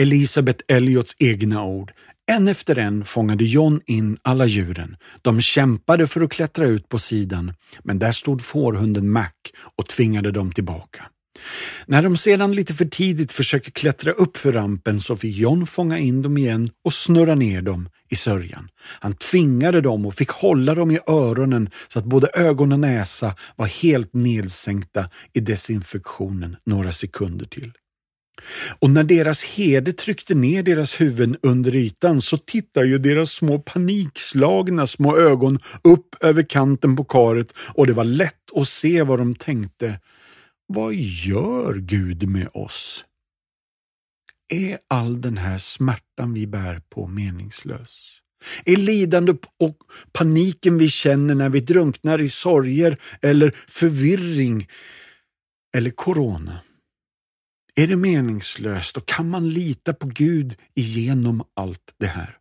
Elisabeth 0.00 0.64
Elliots 0.68 1.14
egna 1.18 1.64
ord. 1.64 1.92
En 2.32 2.48
efter 2.48 2.78
en 2.78 3.04
fångade 3.04 3.44
John 3.44 3.80
in 3.86 4.18
alla 4.22 4.46
djuren. 4.46 4.96
De 5.22 5.40
kämpade 5.40 6.06
för 6.06 6.20
att 6.20 6.30
klättra 6.30 6.66
ut 6.66 6.88
på 6.88 6.98
sidan, 6.98 7.52
men 7.82 7.98
där 7.98 8.12
stod 8.12 8.42
fårhunden 8.42 9.10
Mac 9.10 9.30
och 9.76 9.86
tvingade 9.88 10.30
dem 10.30 10.52
tillbaka. 10.52 11.06
När 11.86 12.02
de 12.02 12.16
sedan 12.16 12.54
lite 12.54 12.74
för 12.74 12.84
tidigt 12.84 13.32
försöker 13.32 13.70
klättra 13.70 14.12
upp 14.12 14.36
för 14.36 14.52
rampen 14.52 15.00
så 15.00 15.16
fick 15.16 15.36
John 15.36 15.66
fånga 15.66 15.98
in 15.98 16.22
dem 16.22 16.38
igen 16.38 16.70
och 16.84 16.94
snurra 16.94 17.34
ner 17.34 17.62
dem 17.62 17.88
i 18.10 18.16
sörjan. 18.16 18.68
Han 19.00 19.14
tvingade 19.14 19.80
dem 19.80 20.06
och 20.06 20.14
fick 20.14 20.30
hålla 20.30 20.74
dem 20.74 20.90
i 20.90 20.98
öronen 21.06 21.70
så 21.88 21.98
att 21.98 22.04
både 22.04 22.28
ögon 22.34 22.72
och 22.72 22.80
näsa 22.80 23.34
var 23.56 23.66
helt 23.66 24.14
nedsänkta 24.14 25.08
i 25.32 25.40
desinfektionen 25.40 26.56
några 26.64 26.92
sekunder 26.92 27.46
till. 27.46 27.72
Och 28.78 28.90
när 28.90 29.02
deras 29.02 29.44
herde 29.44 29.92
tryckte 29.92 30.34
ner 30.34 30.62
deras 30.62 31.00
huvuden 31.00 31.36
under 31.42 31.76
ytan 31.76 32.20
så 32.20 32.38
tittade 32.38 32.86
ju 32.86 32.98
deras 32.98 33.30
små 33.30 33.58
panikslagna 33.58 34.86
små 34.86 35.16
ögon 35.16 35.58
upp 35.84 36.24
över 36.24 36.42
kanten 36.42 36.96
på 36.96 37.04
karet 37.04 37.52
och 37.58 37.86
det 37.86 37.92
var 37.92 38.04
lätt 38.04 38.56
att 38.56 38.68
se 38.68 39.02
vad 39.02 39.18
de 39.18 39.34
tänkte. 39.34 40.00
Vad 40.66 40.94
gör 40.94 41.74
Gud 41.74 42.28
med 42.28 42.48
oss? 42.54 43.04
Är 44.48 44.78
all 44.88 45.20
den 45.20 45.38
här 45.38 45.58
smärtan 45.58 46.34
vi 46.34 46.46
bär 46.46 46.82
på 46.88 47.06
meningslös? 47.06 48.20
Är 48.64 48.76
lidande 48.76 49.32
och 49.60 49.76
paniken 50.12 50.78
vi 50.78 50.88
känner 50.88 51.34
när 51.34 51.48
vi 51.48 51.60
drunknar 51.60 52.20
i 52.20 52.28
sorger 52.28 52.98
eller 53.22 53.56
förvirring 53.68 54.68
eller 55.76 55.90
corona? 55.90 56.60
Är 57.74 57.86
det 57.86 57.96
meningslöst 57.96 58.96
och 58.96 59.06
kan 59.06 59.28
man 59.28 59.50
lita 59.50 59.94
på 59.94 60.06
Gud 60.06 60.56
igenom 60.74 61.44
allt 61.54 61.94
det 61.98 62.06
här? 62.06 62.38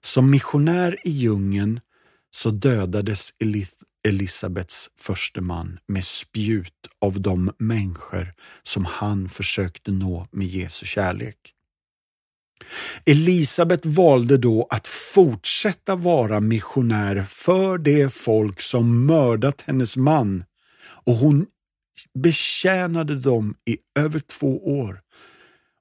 Som 0.00 0.30
missionär 0.30 0.96
i 1.04 1.10
djungeln 1.10 1.80
så 2.30 2.50
dödades 2.50 3.32
Elisabets 4.08 4.90
förste 4.98 5.40
man 5.40 5.78
med 5.86 6.04
spjut 6.04 6.88
av 7.00 7.20
de 7.20 7.52
människor 7.58 8.34
som 8.62 8.84
han 8.84 9.28
försökte 9.28 9.90
nå 9.90 10.26
med 10.30 10.46
Jesu 10.46 10.86
kärlek. 10.86 11.54
Elisabet 13.06 13.86
valde 13.86 14.36
då 14.36 14.66
att 14.70 14.86
fortsätta 14.86 15.96
vara 15.96 16.40
missionär 16.40 17.24
för 17.28 17.78
det 17.78 18.14
folk 18.14 18.60
som 18.60 19.06
mördat 19.06 19.60
hennes 19.60 19.96
man 19.96 20.44
och 21.04 21.14
hon 21.14 21.46
betjänade 22.14 23.16
dem 23.16 23.54
i 23.64 23.78
över 23.94 24.20
två 24.20 24.80
år. 24.80 25.00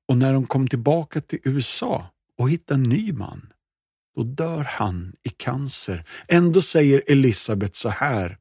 Och 0.08 0.18
när 0.18 0.34
de 0.34 0.46
kom 0.46 0.68
tillbaka 0.68 1.22
till 1.22 1.40
USA 1.44 2.12
och 2.38 2.50
hittade 2.50 2.80
en 2.80 2.90
ny 2.90 3.14
man, 3.14 3.54
då 4.16 4.24
dör 4.24 4.64
han 4.64 5.14
i 5.24 5.30
cancer. 5.30 6.06
Ändå 6.28 6.62
säger 6.62 7.04
Elisabet 7.08 7.76
så 7.76 7.90
här. 7.90 8.38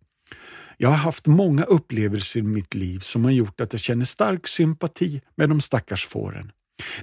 Jag 0.77 0.89
har 0.89 0.97
haft 0.97 1.27
många 1.27 1.65
upplevelser 1.65 2.41
i 2.41 2.43
mitt 2.43 2.75
liv 2.75 2.99
som 2.99 3.25
har 3.25 3.33
gjort 3.33 3.61
att 3.61 3.73
jag 3.73 3.81
känner 3.81 4.05
stark 4.05 4.47
sympati 4.47 5.21
med 5.37 5.49
de 5.49 5.61
stackars 5.61 6.07
fåren. 6.07 6.53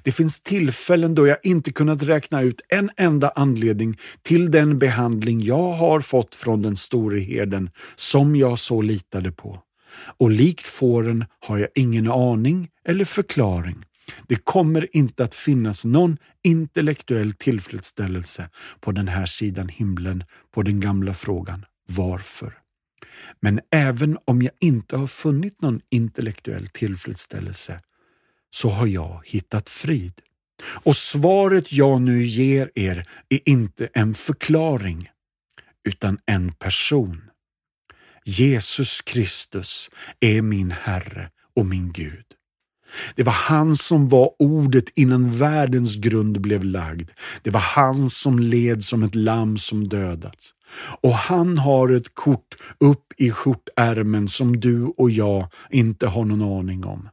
Det 0.03 0.11
finns 0.11 0.41
tillfällen 0.41 1.15
då 1.15 1.27
jag 1.27 1.37
inte 1.43 1.71
kunnat 1.71 2.03
räkna 2.03 2.41
ut 2.41 2.61
en 2.69 2.89
enda 2.97 3.29
anledning 3.29 3.97
till 4.21 4.51
den 4.51 4.79
behandling 4.79 5.41
jag 5.41 5.71
har 5.71 6.01
fått 6.01 6.35
från 6.35 6.61
den 6.61 6.75
store 6.75 7.19
herden 7.19 7.69
som 7.95 8.35
jag 8.35 8.59
så 8.59 8.81
litade 8.81 9.31
på. 9.31 9.59
Och 10.17 10.31
likt 10.31 10.67
fåren 10.67 11.25
har 11.39 11.57
jag 11.57 11.69
ingen 11.75 12.11
aning 12.11 12.69
eller 12.87 13.05
förklaring. 13.05 13.86
Det 14.27 14.35
kommer 14.35 14.95
inte 14.95 15.23
att 15.23 15.35
finnas 15.35 15.85
någon 15.85 16.17
intellektuell 16.43 17.33
tillfredsställelse 17.33 18.49
på 18.79 18.91
den 18.91 19.07
här 19.07 19.25
sidan 19.25 19.69
himlen 19.69 20.23
på 20.51 20.63
den 20.63 20.79
gamla 20.79 21.13
frågan 21.13 21.65
varför. 21.89 22.53
Men 23.39 23.59
även 23.71 24.17
om 24.25 24.41
jag 24.41 24.53
inte 24.59 24.97
har 24.97 25.07
funnit 25.07 25.61
någon 25.61 25.81
intellektuell 25.89 26.67
tillfredsställelse 26.67 27.81
så 28.49 28.69
har 28.69 28.87
jag 28.87 29.21
hittat 29.25 29.69
frid. 29.69 30.21
Och 30.63 30.97
svaret 30.97 31.73
jag 31.73 32.01
nu 32.01 32.25
ger 32.25 32.71
er 32.75 33.05
är 33.29 33.49
inte 33.49 33.89
en 33.93 34.13
förklaring 34.13 35.09
utan 35.87 36.19
en 36.25 36.51
person. 36.51 37.23
Jesus 38.25 39.01
Kristus 39.01 39.89
är 40.19 40.41
min 40.41 40.71
Herre 40.71 41.29
och 41.55 41.65
min 41.65 41.91
Gud. 41.91 42.25
Det 43.15 43.23
var 43.23 43.33
han 43.33 43.77
som 43.77 44.09
var 44.09 44.31
ordet 44.39 44.89
innan 44.95 45.37
världens 45.37 45.95
grund 45.95 46.41
blev 46.41 46.63
lagd. 46.63 47.09
Det 47.41 47.49
var 47.49 47.59
han 47.59 48.09
som 48.09 48.39
led 48.39 48.83
som 48.83 49.03
ett 49.03 49.15
lamm 49.15 49.57
som 49.57 49.87
dödats. 49.87 50.53
Och 51.01 51.13
han 51.13 51.57
har 51.57 51.89
ett 51.89 52.15
kort 52.15 52.55
upp 52.79 53.13
i 53.17 53.31
skjortärmen 53.31 54.27
som 54.27 54.59
du 54.59 54.83
och 54.83 55.11
jag 55.11 55.49
inte 55.69 56.07
har 56.07 56.25
någon 56.25 56.59
aning 56.59 56.85
om. 56.85 57.09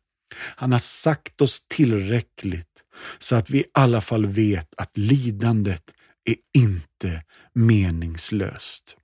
Han 0.56 0.72
har 0.72 0.78
sagt 0.78 1.40
oss 1.40 1.62
tillräckligt 1.68 2.82
så 3.18 3.37
att 3.37 3.50
vi 3.50 3.58
i 3.58 3.64
alla 3.72 4.00
fall 4.00 4.26
vet 4.26 4.74
att 4.76 4.96
lidandet 4.96 5.82
är 6.24 6.37
inte 6.62 7.22
meningslöst. 7.52 8.96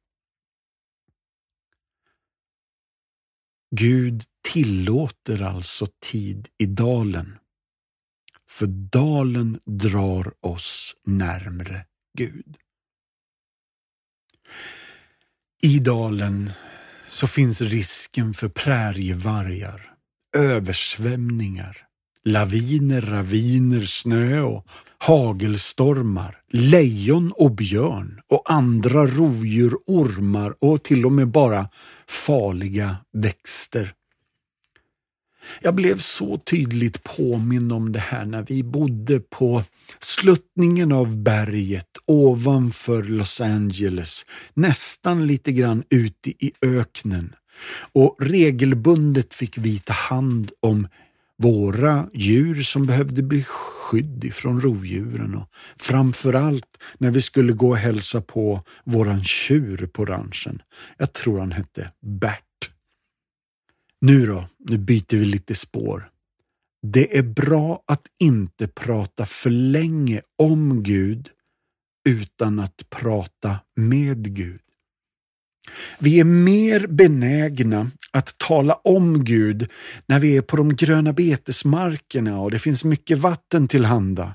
Gud 3.77 4.25
tillåter 4.53 5.43
alltså 5.43 5.87
tid 6.01 6.49
i 6.59 6.67
dalen. 6.67 7.39
För 8.49 8.67
dalen 8.67 9.61
drar 9.65 10.33
oss 10.41 10.97
närmre 11.05 11.85
Gud. 12.19 12.57
I 15.63 15.79
dalen 15.79 16.51
så 17.09 17.27
finns 17.27 17.61
risken 17.61 18.35
för 18.35 18.49
prärievargar, 18.49 19.95
översvämningar, 20.37 21.87
laviner, 22.25 23.01
raviner, 23.01 23.85
snö 23.85 24.41
och 24.41 24.67
hagelstormar, 24.99 26.43
lejon 26.49 27.33
och 27.33 27.51
björn 27.51 28.21
och 28.29 28.53
andra 28.53 29.07
rovdjur, 29.07 29.75
ormar 29.87 30.55
och 30.59 30.83
till 30.83 31.07
och 31.07 31.13
med 31.13 31.29
bara 31.29 31.69
farliga 32.07 32.97
växter. 33.13 33.95
Jag 35.61 35.75
blev 35.75 35.99
så 35.99 36.39
tydligt 36.39 37.05
påmind 37.05 37.73
om 37.73 37.93
det 37.93 37.99
här 37.99 38.27
när 38.27 38.45
vi 38.49 38.63
bodde 38.63 39.21
på 39.21 39.63
sluttningen 39.99 40.93
av 40.93 41.17
berget 41.17 41.87
ovanför 42.07 43.03
Los 43.03 43.41
Angeles, 43.41 44.27
nästan 44.55 45.27
lite 45.27 45.53
grann 45.53 45.85
ute 45.91 46.31
i 46.31 46.53
öknen. 46.63 47.35
Och 47.93 48.17
regelbundet 48.21 49.35
fick 49.35 49.59
vi 49.59 49.79
ta 49.79 49.93
hand 49.93 50.53
om 50.61 50.89
våra 51.37 52.09
djur 52.13 52.63
som 52.63 52.87
behövde 52.87 53.23
bli 53.23 53.45
skydd 53.45 54.25
ifrån 54.25 54.61
rovdjuren 54.61 55.35
och 55.35 55.49
framförallt 55.77 56.83
när 56.99 57.11
vi 57.11 57.21
skulle 57.21 57.53
gå 57.53 57.69
och 57.69 57.77
hälsa 57.77 58.21
på 58.21 58.63
våran 58.85 59.25
tjur 59.25 59.87
på 59.87 60.05
ranchen. 60.05 60.63
Jag 60.99 61.13
tror 61.13 61.39
han 61.39 61.53
hette 61.53 61.91
Bert. 62.03 62.50
Nu 64.01 64.27
då, 64.27 64.49
nu 64.59 64.79
byter 64.79 65.17
vi 65.17 65.25
lite 65.25 65.55
spår. 65.55 66.11
Det 66.83 67.19
är 67.19 67.23
bra 67.23 67.83
att 67.87 68.07
inte 68.21 68.69
prata 68.69 69.27
för 69.27 69.51
länge 69.51 70.21
om 70.39 70.83
Gud 70.83 71.31
utan 72.09 72.61
att 72.61 72.91
prata 72.91 73.61
med 73.77 74.35
Gud. 74.35 74.61
Vi 75.99 76.21
är 76.21 76.25
mer 76.25 76.87
benägna 76.87 77.91
att 78.11 78.39
tala 78.39 78.75
om 78.75 79.25
Gud 79.25 79.71
när 80.07 80.21
vi 80.21 80.37
är 80.37 80.43
på 80.43 80.57
de 80.57 80.77
gröna 80.77 81.13
betesmarkerna 81.13 82.41
och 82.41 82.51
det 82.51 82.59
finns 82.59 82.85
mycket 82.85 83.19
vatten 83.19 83.69
tillhanda. 83.69 84.35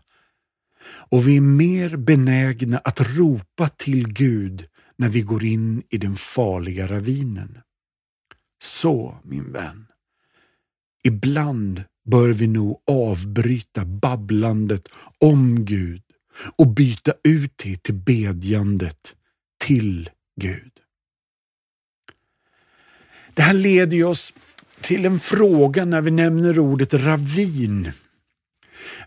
Och 0.85 1.27
vi 1.27 1.37
är 1.37 1.41
mer 1.41 1.97
benägna 1.97 2.77
att 2.77 3.17
ropa 3.17 3.67
till 3.67 4.13
Gud 4.13 4.65
när 4.97 5.09
vi 5.09 5.21
går 5.21 5.45
in 5.45 5.83
i 5.89 5.97
den 5.97 6.15
farliga 6.15 6.87
ravinen. 6.87 7.57
Så, 8.61 9.17
min 9.23 9.51
vän, 9.51 9.87
ibland 11.03 11.83
bör 12.05 12.29
vi 12.29 12.47
nog 12.47 12.81
avbryta 12.87 13.85
babblandet 13.85 14.87
om 15.19 15.65
Gud 15.65 16.01
och 16.57 16.67
byta 16.67 17.13
ut 17.23 17.53
det 17.63 17.83
till 17.83 17.93
bedjandet 17.93 19.15
till 19.57 20.09
Gud. 20.41 20.71
Det 23.33 23.41
här 23.41 23.53
leder 23.53 24.03
oss 24.03 24.33
till 24.81 25.05
en 25.05 25.19
fråga 25.19 25.85
när 25.85 26.01
vi 26.01 26.11
nämner 26.11 26.59
ordet 26.59 26.93
ravin. 26.93 27.91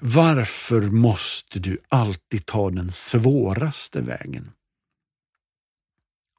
Varför 0.00 0.80
måste 0.82 1.58
du 1.58 1.78
alltid 1.88 2.46
ta 2.46 2.70
den 2.70 2.90
svåraste 2.90 4.00
vägen? 4.00 4.50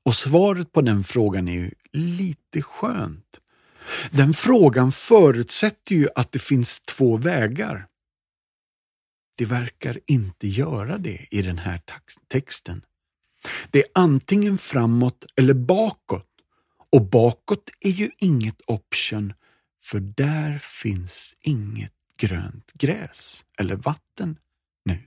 Och 0.09 0.15
svaret 0.15 0.71
på 0.71 0.81
den 0.81 1.03
frågan 1.03 1.47
är 1.47 1.53
ju 1.53 1.71
lite 1.91 2.61
skönt. 2.61 3.39
Den 4.11 4.33
frågan 4.33 4.91
förutsätter 4.91 5.95
ju 5.95 6.07
att 6.15 6.31
det 6.31 6.39
finns 6.39 6.79
två 6.79 7.17
vägar. 7.17 7.87
Det 9.37 9.45
verkar 9.45 9.99
inte 10.05 10.47
göra 10.47 10.97
det 10.97 11.27
i 11.31 11.41
den 11.41 11.57
här 11.57 11.81
texten. 12.27 12.85
Det 13.71 13.79
är 13.79 13.85
antingen 13.93 14.57
framåt 14.57 15.25
eller 15.35 15.53
bakåt. 15.53 16.27
Och 16.91 17.05
bakåt 17.09 17.69
är 17.79 17.91
ju 17.91 18.09
inget 18.17 18.61
option, 18.67 19.33
för 19.83 19.99
där 19.99 20.57
finns 20.57 21.35
inget 21.43 21.93
grönt 22.17 22.71
gräs 22.73 23.45
eller 23.59 23.75
vatten 23.75 24.37
nu. 24.85 25.03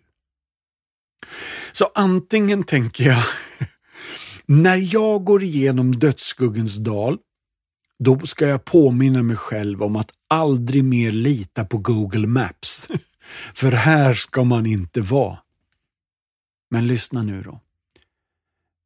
Så 1.73 1.91
antingen 1.95 2.65
tänker 2.65 3.05
jag 3.05 3.25
när 4.47 4.95
jag 4.95 5.25
går 5.25 5.43
igenom 5.43 5.93
dödsskuggens 5.93 6.77
dal, 6.77 7.19
då 7.99 8.27
ska 8.27 8.47
jag 8.47 8.65
påminna 8.65 9.23
mig 9.23 9.37
själv 9.37 9.83
om 9.83 9.97
att 9.97 10.11
aldrig 10.29 10.85
mer 10.85 11.13
lita 11.13 11.65
på 11.65 11.79
Google 11.79 12.27
Maps. 12.27 12.89
För 13.55 13.73
här 13.73 14.15
ska 14.15 14.45
man 14.45 14.67
inte 14.67 15.01
vara. 15.01 15.39
Men 16.71 16.87
lyssna 16.87 17.23
nu 17.23 17.43
då. 17.43 17.61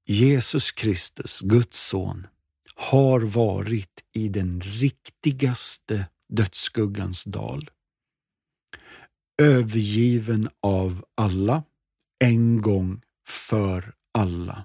Jesus 0.06 0.72
Kristus, 0.72 1.40
Guds 1.40 1.88
son, 1.88 2.26
har 2.74 3.20
varit 3.20 4.04
i 4.12 4.28
den 4.28 4.60
riktigaste 4.60 6.08
dödsskuggans 6.28 7.24
dal. 7.24 7.70
Övergiven 9.42 10.48
av 10.62 11.04
alla, 11.14 11.62
en 12.24 12.62
gång 12.62 13.02
för 13.28 13.94
alla 14.14 14.64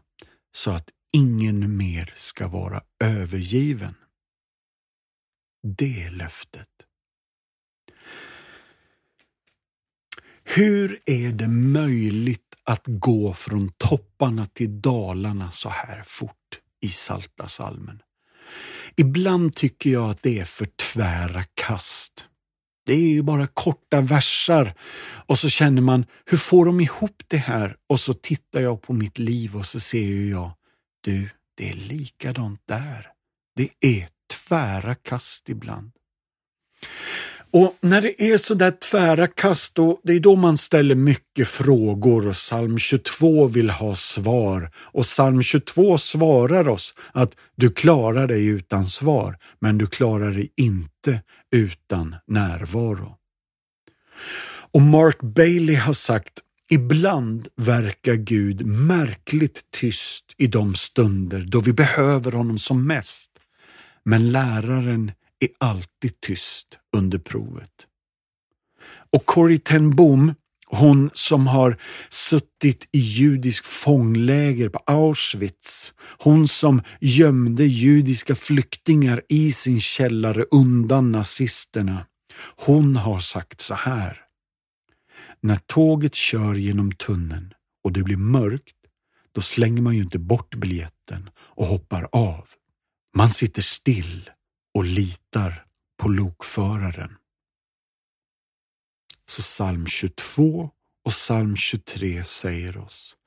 så 0.52 0.72
att 0.72 0.90
ingen 1.14 1.78
mer 1.78 2.14
ska 2.16 2.48
vara 2.48 2.82
övergiven. 3.04 3.96
Det 5.64 6.04
är 6.04 6.12
löftet. 6.12 6.70
Hur 10.44 11.00
är 11.06 11.32
det 11.32 11.48
möjligt 11.48 12.56
att 12.64 12.84
gå 12.86 13.34
från 13.34 13.70
topparna 13.78 14.46
till 14.46 14.82
dalarna 14.82 15.52
så 15.52 15.70
här 15.70 16.04
fort 16.06 16.60
i 16.82 16.90
Salta 16.90 17.48
salmen? 17.48 18.02
Ibland 18.96 19.56
tycker 19.56 19.90
jag 19.90 20.10
att 20.10 20.24
det 20.24 20.40
är 20.40 20.46
för 20.46 20.66
tvära 20.66 21.44
kast. 21.54 22.26
Det 22.86 22.94
är 22.94 23.10
ju 23.10 23.22
bara 23.22 23.48
korta 23.48 24.02
versar 24.02 24.74
och 25.26 25.39
så 25.39 25.50
känner 25.50 25.82
man, 25.82 26.06
hur 26.26 26.38
får 26.38 26.65
de 26.65 26.80
ihop 26.80 27.24
det 27.28 27.38
här? 27.38 27.76
Och 27.88 28.00
så 28.00 28.13
tittar 28.13 28.60
jag 28.60 28.82
på 28.82 28.94
mitt 28.94 29.17
liv 29.17 29.56
och 29.56 29.65
så 29.65 29.80
ser 29.80 30.30
jag, 30.30 30.52
du, 31.02 31.30
det 31.58 31.70
är 31.70 31.74
likadant 31.74 32.62
där. 32.65 33.08
Det 33.56 33.70
är 33.80 34.08
tvära 34.34 34.96
kast 34.96 35.50
ibland. 35.50 35.91
Och 37.54 37.78
när 37.82 38.02
det 38.02 38.22
är 38.22 38.38
så 38.38 38.54
där 38.54 38.72
tvära 38.72 39.28
kast, 39.28 39.76
då, 39.76 40.00
det 40.04 40.14
är 40.14 40.20
då 40.20 40.36
man 40.36 40.58
ställer 40.58 40.96
mycket 40.96 41.48
frågor 41.48 42.28
och 42.28 42.34
psalm 42.34 42.80
22 42.80 43.48
vill 43.48 43.70
ha 43.70 43.96
svar. 43.96 44.72
Och 44.76 45.04
psalm 45.04 45.42
22 45.42 45.98
svarar 45.98 46.70
oss 46.70 46.94
att 47.14 47.36
du 47.56 47.70
klarar 47.70 48.28
dig 48.28 48.48
utan 48.48 48.88
svar, 48.88 49.38
men 49.60 49.78
du 49.78 49.88
klarar 49.88 50.32
dig 50.32 50.54
inte 50.58 51.22
utan 51.52 52.16
närvaro. 52.28 53.18
Och 54.74 54.82
Mark 54.82 55.22
Bailey 55.22 55.76
har 55.76 55.94
sagt 55.94 56.34
Ibland 56.70 57.48
verkar 57.56 58.14
Gud 58.14 58.66
märkligt 58.66 59.62
tyst 59.72 60.26
i 60.38 60.48
de 60.48 60.76
stunder 60.76 61.46
då 61.48 61.60
vi 61.60 61.74
behöver 61.74 62.32
honom 62.32 62.58
som 62.58 62.88
mest. 62.88 63.32
Men 64.04 64.32
läraren 64.32 65.12
är 65.41 65.49
alltid 65.58 66.21
tyst 66.21 66.67
under 66.95 67.19
provet. 67.19 67.88
Och 69.13 69.25
Corrie 69.25 69.60
ten 69.60 69.89
Boom, 69.89 70.36
hon 70.67 71.10
som 71.13 71.47
har 71.47 71.77
suttit 72.10 72.88
i 72.91 72.99
judisk 72.99 73.65
fångläger 73.65 74.69
på 74.69 74.80
Auschwitz, 74.86 75.93
hon 75.99 76.47
som 76.47 76.82
gömde 76.99 77.65
judiska 77.65 78.36
flyktingar 78.36 79.21
i 79.30 79.51
sin 79.51 79.82
källare 79.82 80.43
undan 80.51 81.12
nazisterna, 81.12 82.06
hon 82.56 82.95
har 82.95 83.19
sagt 83.19 83.62
så 83.62 83.73
här. 83.73 84.17
När 85.41 85.56
tåget 85.56 86.15
kör 86.15 86.56
genom 86.56 86.91
tunneln 86.91 87.54
och 87.84 87.91
det 87.91 88.04
blir 88.04 88.17
mörkt, 88.17 88.75
då 89.32 89.41
slänger 89.41 89.82
man 89.82 89.95
ju 89.95 90.04
inte 90.04 90.19
bort 90.19 90.56
biljetten 90.56 91.30
och 91.38 91.65
hoppar 91.65 92.10
av. 92.12 92.47
Man 93.15 93.32
sitter 93.32 93.62
still 93.62 94.30
och 94.74 94.86
litar 94.86 95.66
på 95.98 96.10
lokföraren. 96.10 97.18
Så 99.26 99.42
psalm 99.42 99.88
22 99.88 100.72
och 101.06 101.12
psalm 101.12 101.56
23 101.56 102.24
säger 102.24 102.78
oss 102.78 103.18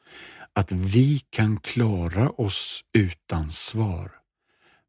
att 0.53 0.73
vi 0.73 1.19
kan 1.31 1.61
klara 1.61 2.31
oss 2.31 2.85
utan 2.93 3.51
svar, 3.51 4.13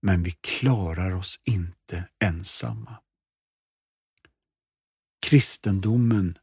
men 0.02 0.24
vi 0.24 0.32
klarar 0.32 1.12
oss 1.12 1.40
inte 1.46 2.08
ensamma. 2.24 2.96
Kristendomen 5.22 6.38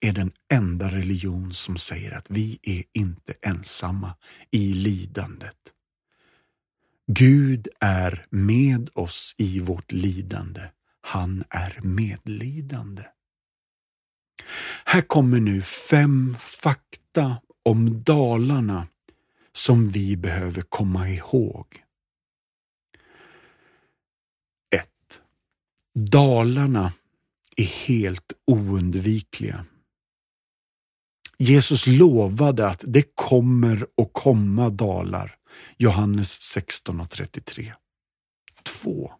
är 0.00 0.12
den 0.12 0.32
enda 0.52 0.88
religion 0.88 1.54
som 1.54 1.76
säger 1.76 2.12
att 2.12 2.30
vi 2.30 2.58
är 2.62 2.84
inte 2.92 3.34
ensamma 3.42 4.14
i 4.50 4.72
lidandet. 4.72 5.72
Gud 7.10 7.68
är 7.80 8.26
med 8.30 8.90
oss 8.94 9.34
i 9.38 9.60
vårt 9.60 9.92
lidande. 9.92 10.60
Han 11.00 11.44
är 11.50 11.80
medlidande. 11.82 13.04
Här 14.84 15.00
kommer 15.00 15.40
nu 15.40 15.62
fem 15.62 16.36
fakta 16.40 17.40
om 17.62 18.02
Dalarna 18.02 18.88
som 19.52 19.88
vi 19.88 20.16
behöver 20.16 20.62
komma 20.62 21.08
ihåg. 21.08 21.82
1. 24.74 24.88
Dalarna 25.94 26.92
är 27.56 27.86
helt 27.86 28.32
oundvikliga. 28.46 29.64
Jesus 31.38 31.86
lovade 31.86 32.66
att 32.66 32.84
det 32.86 33.04
kommer 33.14 33.86
att 34.02 34.10
komma 34.12 34.70
dalar. 34.70 35.34
Johannes 35.76 36.56
16.33. 36.56 37.72
2. 38.82 39.12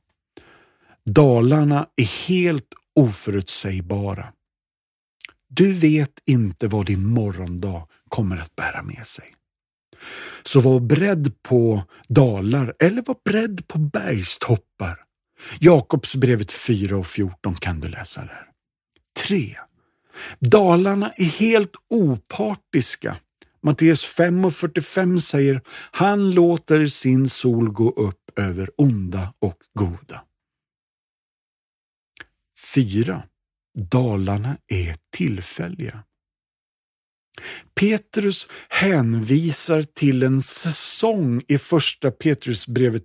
Dalarna 1.04 1.86
är 1.96 2.28
helt 2.28 2.74
oförutsägbara. 2.94 4.32
Du 5.48 5.72
vet 5.72 6.12
inte 6.24 6.66
vad 6.66 6.86
din 6.86 7.06
morgondag 7.06 7.88
kommer 8.08 8.36
att 8.36 8.56
bära 8.56 8.82
med 8.82 9.06
sig. 9.06 9.34
Så 10.42 10.60
var 10.60 10.80
beredd 10.80 11.42
på 11.42 11.82
dalar 12.08 12.74
eller 12.78 13.02
var 13.02 13.16
beredd 13.24 13.68
på 13.68 13.78
bergstoppar. 13.78 15.04
Jakobsbrevet 15.60 16.52
4 16.52 16.96
och 16.96 17.06
14 17.06 17.54
kan 17.54 17.80
du 17.80 17.88
läsa 17.88 18.20
där. 18.20 18.46
3. 19.26 19.56
Dalarna 20.38 21.12
är 21.16 21.24
helt 21.24 21.72
opartiska. 21.90 23.16
Matteus 23.62 24.04
5 24.04 24.44
och 24.44 24.54
45 24.54 25.20
säger 25.20 25.60
Han 25.90 26.30
låter 26.30 26.86
sin 26.86 27.28
sol 27.28 27.70
gå 27.70 27.90
upp 27.90 28.38
över 28.38 28.70
onda 28.76 29.34
och 29.38 29.58
goda. 29.74 30.22
4. 32.74 33.22
Dalarna 33.74 34.56
är 34.66 34.96
tillfälliga. 35.10 36.04
Petrus 37.74 38.48
hänvisar 38.68 39.82
till 39.82 40.22
en 40.22 40.42
säsong 40.42 41.42
i 41.48 41.58
första 41.58 42.10
Petrusbrevet 42.10 43.04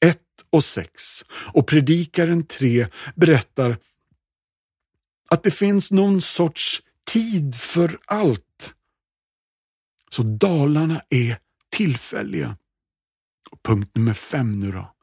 1 0.00 0.18
och 0.50 0.64
6 0.64 1.24
och 1.52 1.66
predikaren 1.66 2.46
3 2.46 2.86
berättar 3.14 3.78
att 5.30 5.42
det 5.42 5.50
finns 5.50 5.90
någon 5.90 6.20
sorts 6.20 6.82
tid 7.12 7.54
för 7.54 7.98
allt. 8.06 8.74
Så 10.10 10.22
dalarna 10.22 11.00
är 11.10 11.38
tillfälliga. 11.70 12.56
Och 13.50 13.62
punkt 13.62 13.90
nummer 13.94 14.14
fem 14.14 14.60
nu 14.60 14.72
då. 14.72 14.94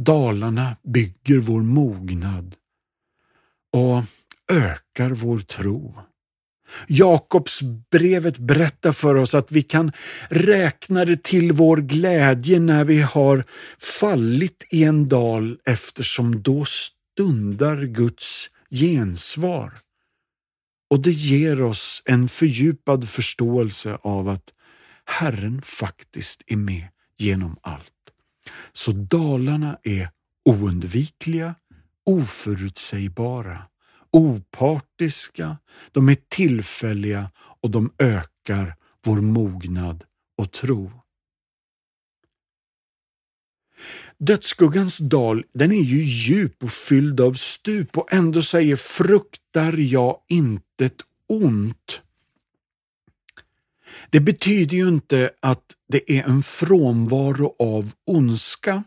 Dalarna 0.00 0.76
bygger 0.82 1.38
vår 1.38 1.62
mognad 1.62 2.56
och 3.72 4.04
ökar 4.52 5.10
vår 5.10 5.38
tro. 5.38 5.94
Jakobsbrevet 6.88 8.38
berättar 8.38 8.92
för 8.92 9.14
oss 9.14 9.34
att 9.34 9.52
vi 9.52 9.62
kan 9.62 9.92
räkna 10.30 11.04
det 11.04 11.22
till 11.22 11.52
vår 11.52 11.76
glädje 11.76 12.60
när 12.60 12.84
vi 12.84 13.00
har 13.00 13.44
fallit 13.78 14.66
i 14.70 14.84
en 14.84 15.08
dal 15.08 15.58
eftersom 15.64 16.42
då 16.42 16.64
stundar 16.64 17.82
Guds 17.82 18.50
gensvar. 18.74 19.72
Och 20.90 21.00
det 21.00 21.10
ger 21.10 21.62
oss 21.62 22.02
en 22.04 22.28
fördjupad 22.28 23.08
förståelse 23.08 23.98
av 24.02 24.28
att 24.28 24.52
Herren 25.04 25.62
faktiskt 25.62 26.42
är 26.46 26.56
med 26.56 26.88
genom 27.18 27.56
allt. 27.60 27.90
Så 28.72 28.92
dalarna 28.92 29.78
är 29.82 30.10
oundvikliga, 30.44 31.54
oförutsägbara, 32.06 33.62
opartiska, 34.10 35.58
de 35.92 36.08
är 36.08 36.16
tillfälliga 36.28 37.30
och 37.36 37.70
de 37.70 37.92
ökar 37.98 38.76
vår 39.04 39.20
mognad 39.20 40.04
och 40.38 40.52
tro. 40.52 41.03
Dödsskuggans 44.18 44.98
dal, 44.98 45.44
den 45.52 45.72
är 45.72 45.82
ju 45.82 46.02
djup 46.02 46.64
och 46.64 46.72
fylld 46.72 47.20
av 47.20 47.34
stup 47.34 47.98
och 47.98 48.12
ändå 48.12 48.42
säger 48.42 48.76
fruktar 48.76 49.72
jag 49.72 50.20
intet 50.28 50.96
ont. 51.28 52.00
Det 54.10 54.20
betyder 54.20 54.76
ju 54.76 54.88
inte 54.88 55.30
att 55.40 55.64
det 55.88 56.18
är 56.18 56.24
en 56.24 56.42
frånvaro 56.42 57.56
av 57.58 57.92
ondska, 58.06 58.84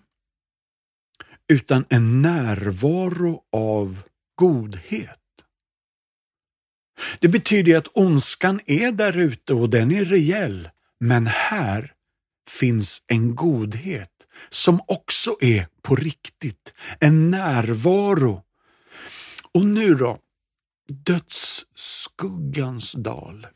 utan 1.48 1.86
en 1.90 2.22
närvaro 2.22 3.44
av 3.52 4.02
godhet. 4.36 5.20
Det 7.20 7.28
betyder 7.28 7.78
att 7.78 7.88
ondskan 7.94 8.60
är 8.66 8.92
där 8.92 9.18
ute 9.18 9.54
och 9.54 9.70
den 9.70 9.92
är 9.92 10.06
rejäl, 10.06 10.70
men 11.00 11.28
här 11.28 11.94
finns 12.50 13.02
en 13.08 13.36
godhet 13.36 14.17
som 14.50 14.82
också 14.88 15.38
är 15.42 15.68
på 15.82 15.96
riktigt, 15.96 16.74
en 17.00 17.32
närvaro. 17.32 18.44
Och 19.52 19.66
nu 19.66 19.96
då, 19.96 20.20
dödsskuggans 20.90 22.92
dal. 22.92 23.48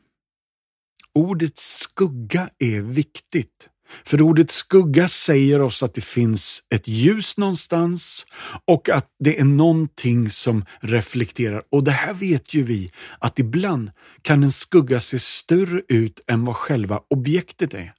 Ordet 1.14 1.58
skugga 1.58 2.50
är 2.60 2.82
viktigt. 2.82 3.70
För 4.06 4.22
ordet 4.22 4.52
skugga 4.52 5.08
säger 5.08 5.62
oss 5.62 5.84
att 5.84 5.94
det 5.94 6.02
finns 6.02 6.64
ett 6.76 6.88
ljus 6.88 7.38
någonstans 7.38 8.26
och 8.66 8.90
att 8.90 9.08
det 9.20 9.40
är 9.40 9.46
någonting 9.46 10.30
som 10.30 10.66
reflekterar. 10.80 11.64
Och 11.72 11.84
det 11.84 11.92
här 11.92 12.14
vet 12.14 12.54
ju 12.54 12.64
vi, 12.64 12.92
att 13.20 13.40
ibland 13.40 13.92
kan 14.22 14.44
en 14.44 14.52
skugga 14.52 15.00
se 15.00 15.20
större 15.20 15.82
ut 15.88 16.20
än 16.28 16.46
vad 16.46 16.56
själva 16.56 17.00
objektet 17.10 17.74
är. 17.74 17.94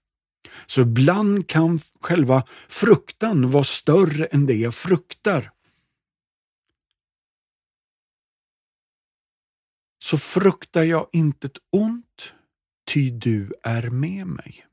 Så 0.67 0.81
ibland 0.81 1.49
kan 1.49 1.81
själva 2.01 2.45
fruktan 2.69 3.51
vara 3.51 3.65
större 3.65 4.25
än 4.25 4.47
det 4.47 4.55
jag 4.55 4.75
fruktar. 4.75 5.51
Så 10.03 10.19
fruktar 10.19 10.83
jag 10.83 11.09
inte 11.13 11.47
ett 11.47 11.59
ont, 11.71 12.33
ty 12.87 13.11
du 13.11 13.53
är 13.63 13.91
med 13.91 14.27
mig. 14.27 14.67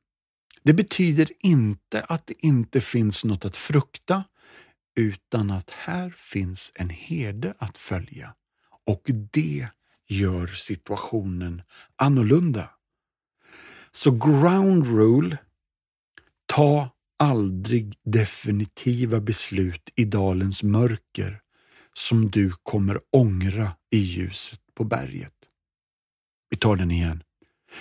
Det 0.63 0.73
betyder 0.73 1.31
inte 1.39 2.01
att 2.01 2.27
det 2.27 2.45
inte 2.45 2.81
finns 2.81 3.25
något 3.25 3.45
att 3.45 3.57
frukta, 3.57 4.23
utan 4.95 5.51
att 5.51 5.69
här 5.69 6.09
finns 6.09 6.71
en 6.75 6.89
herde 6.89 7.53
att 7.57 7.77
följa. 7.77 8.35
Och 8.85 9.01
det 9.31 9.67
gör 10.07 10.47
situationen 10.47 11.61
annorlunda. 11.95 12.69
Så 13.91 14.11
ground 14.11 14.87
rule 14.87 15.37
Ta 16.53 16.89
aldrig 17.19 17.93
definitiva 18.05 19.19
beslut 19.19 19.89
i 19.95 20.05
dalens 20.05 20.63
mörker 20.63 21.39
som 21.93 22.29
du 22.29 22.51
kommer 22.63 22.99
ångra 23.11 23.71
i 23.91 23.97
ljuset 23.97 24.59
på 24.77 24.83
berget. 24.83 25.33
Vi 26.49 26.57
tar 26.57 26.75
den 26.75 26.91
igen. 26.91 27.23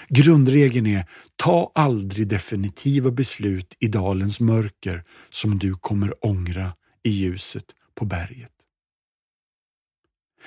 Grundregeln 0.09 0.87
är 0.87 1.11
ta 1.37 1.73
aldrig 1.75 2.29
definitiva 2.29 3.11
beslut 3.11 3.77
i 3.81 3.87
dalens 3.87 4.41
mörker 4.41 5.05
som 5.29 5.59
du 5.59 5.75
kommer 5.75 6.27
ångra 6.27 6.73
i 7.05 7.11
ljuset 7.11 7.65
på 7.95 8.05
berget. 8.05 8.58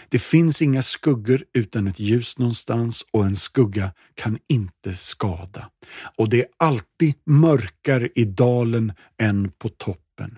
Det 0.10 0.20
finns 0.20 0.62
inga 0.62 0.82
skuggor 0.82 1.46
utan 1.54 1.88
ett 1.88 2.00
ljus 2.00 2.38
någonstans 2.38 3.06
och 3.12 3.26
en 3.26 3.36
skugga 3.36 3.94
kan 4.16 4.40
inte 4.48 4.96
skada. 4.96 5.70
Och 6.18 6.30
det 6.30 6.42
är 6.42 6.48
alltid 6.58 7.14
mörkare 7.26 8.10
i 8.16 8.26
dalen 8.26 8.94
än 9.18 9.52
på 9.52 9.70
toppen. 9.70 10.38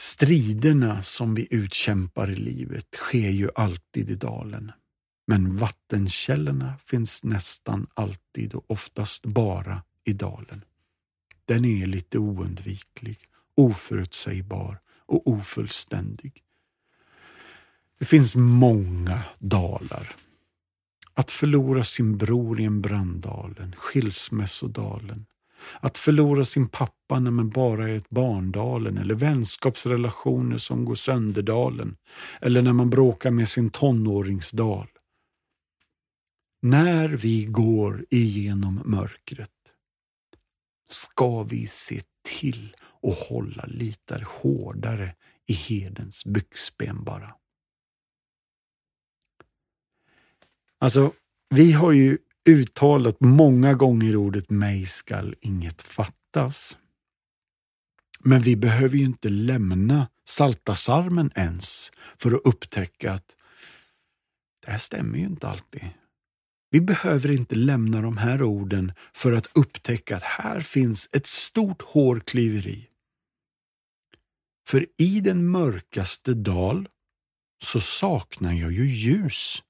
Striderna 0.00 1.02
som 1.02 1.34
vi 1.34 1.48
utkämpar 1.50 2.30
i 2.30 2.36
livet 2.36 2.86
sker 2.94 3.30
ju 3.30 3.50
alltid 3.54 4.10
i 4.10 4.14
dalen. 4.14 4.72
Men 5.26 5.56
vattenkällorna 5.56 6.74
finns 6.86 7.24
nästan 7.24 7.86
alltid 7.94 8.54
och 8.54 8.70
oftast 8.70 9.26
bara 9.26 9.82
i 10.04 10.12
dalen. 10.12 10.64
Den 11.44 11.64
är 11.64 11.86
lite 11.86 12.18
oundviklig, 12.18 13.18
oförutsägbar 13.56 14.78
och 15.06 15.26
ofullständig. 15.26 16.43
Det 18.04 18.08
finns 18.08 18.36
många 18.36 19.22
dalar. 19.38 20.16
Att 21.14 21.30
förlora 21.30 21.84
sin 21.84 22.16
bror 22.16 22.60
i 22.60 22.64
en 22.64 22.80
branddalen, 22.80 23.74
skilsmässodalen. 23.76 25.26
Att 25.80 25.98
förlora 25.98 26.44
sin 26.44 26.68
pappa 26.68 27.20
när 27.20 27.30
man 27.30 27.50
bara 27.50 27.88
är 27.88 27.94
ett 27.94 28.10
barndalen 28.10 28.98
eller 28.98 29.14
vänskapsrelationer 29.14 30.58
som 30.58 30.84
går 30.84 30.94
sönderdalen. 30.94 31.96
Eller 32.40 32.62
när 32.62 32.72
man 32.72 32.90
bråkar 32.90 33.30
med 33.30 33.48
sin 33.48 33.70
tonåringsdal. 33.70 34.88
När 36.62 37.08
vi 37.08 37.44
går 37.44 38.04
igenom 38.10 38.82
mörkret 38.84 39.50
ska 40.90 41.42
vi 41.42 41.66
se 41.66 42.00
till 42.22 42.76
att 43.02 43.28
hålla 43.28 43.64
lite 43.66 44.26
hårdare 44.28 45.14
i 45.46 45.52
hedens 45.52 46.24
byxben 46.24 47.04
bara. 47.04 47.34
Alltså, 50.84 51.12
vi 51.54 51.72
har 51.72 51.92
ju 51.92 52.18
uttalat 52.48 53.20
många 53.20 53.74
gånger 53.74 54.16
ordet 54.16 54.50
mig 54.50 54.86
skall 54.86 55.34
inget 55.40 55.82
fattas. 55.82 56.78
Men 58.20 58.40
vi 58.40 58.56
behöver 58.56 58.96
ju 58.96 59.04
inte 59.04 59.28
lämna 59.28 60.08
Saltasarmen 60.28 61.30
ens 61.36 61.92
för 62.18 62.32
att 62.32 62.40
upptäcka 62.44 63.12
att 63.12 63.36
det 64.64 64.70
här 64.70 64.78
stämmer 64.78 65.18
ju 65.18 65.24
inte 65.24 65.48
alltid. 65.48 65.88
Vi 66.70 66.80
behöver 66.80 67.30
inte 67.30 67.54
lämna 67.54 68.02
de 68.02 68.16
här 68.16 68.42
orden 68.42 68.92
för 69.12 69.32
att 69.32 69.48
upptäcka 69.54 70.16
att 70.16 70.22
här 70.22 70.60
finns 70.60 71.08
ett 71.12 71.26
stort 71.26 71.82
hårklyveri. 71.82 72.88
För 74.68 74.86
i 74.96 75.20
den 75.20 75.50
mörkaste 75.50 76.34
dal 76.34 76.88
så 77.62 77.80
saknar 77.80 78.52
jag 78.52 78.72
ju 78.72 78.86
ljus. 78.86 79.62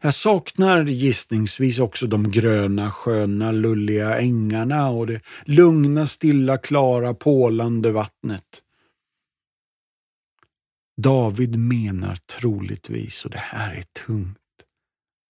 Jag 0.00 0.14
saknar 0.14 0.84
gissningsvis 0.84 1.78
också 1.78 2.06
de 2.06 2.30
gröna, 2.30 2.90
sköna, 2.90 3.52
lulliga 3.52 4.20
ängarna 4.20 4.90
och 4.90 5.06
det 5.06 5.20
lugna, 5.44 6.06
stilla, 6.06 6.58
klara, 6.58 7.14
pålande 7.14 7.92
vattnet. 7.92 8.62
David 11.02 11.58
menar 11.58 12.16
troligtvis, 12.16 13.24
och 13.24 13.30
det 13.30 13.38
här 13.38 13.74
är 13.74 13.84
tungt, 14.06 14.38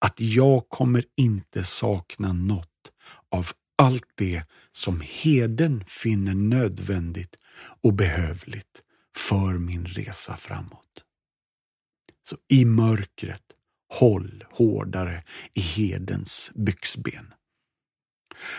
att 0.00 0.20
jag 0.20 0.68
kommer 0.68 1.04
inte 1.16 1.64
sakna 1.64 2.32
något 2.32 2.92
av 3.30 3.46
allt 3.78 4.12
det 4.14 4.42
som 4.70 5.00
heden 5.04 5.84
finner 5.86 6.34
nödvändigt 6.34 7.36
och 7.82 7.92
behövligt 7.92 8.82
för 9.16 9.58
min 9.58 9.86
resa 9.86 10.36
framåt. 10.36 11.04
Så 12.28 12.36
i 12.48 12.64
mörkret, 12.64 13.42
håll 13.92 14.44
hårdare 14.52 15.22
i 15.54 15.60
herdens 15.60 16.50
byxben. 16.54 17.32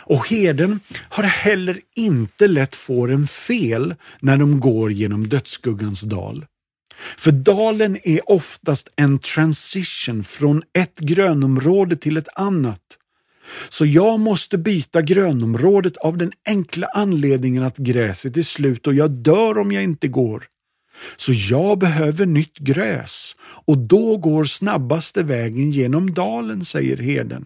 Och 0.03 0.27
herden 0.27 0.79
har 1.09 1.23
heller 1.23 1.79
inte 1.95 2.47
lätt 2.47 2.75
fåren 2.75 3.27
fel 3.27 3.95
när 4.19 4.37
de 4.37 4.59
går 4.59 4.91
genom 4.91 5.27
dödsskuggans 5.27 6.01
dal. 6.01 6.45
För 7.17 7.31
dalen 7.31 7.97
är 8.03 8.29
oftast 8.31 8.89
en 8.95 9.19
transition 9.19 10.23
från 10.23 10.63
ett 10.73 10.99
grönområde 10.99 11.97
till 11.97 12.17
ett 12.17 12.27
annat. 12.35 12.81
Så 13.69 13.85
jag 13.85 14.19
måste 14.19 14.57
byta 14.57 15.01
grönområdet 15.01 15.97
av 15.97 16.17
den 16.17 16.31
enkla 16.47 16.87
anledningen 16.87 17.63
att 17.63 17.77
gräset 17.77 18.37
är 18.37 18.43
slut 18.43 18.87
och 18.87 18.93
jag 18.93 19.11
dör 19.11 19.57
om 19.57 19.71
jag 19.71 19.83
inte 19.83 20.07
går. 20.07 20.47
Så 21.17 21.31
jag 21.33 21.79
behöver 21.79 22.25
nytt 22.25 22.57
gräs 22.57 23.35
och 23.65 23.77
då 23.77 24.17
går 24.17 24.43
snabbaste 24.43 25.23
vägen 25.23 25.71
genom 25.71 26.13
dalen, 26.13 26.65
säger 26.65 26.97
herden. 26.97 27.45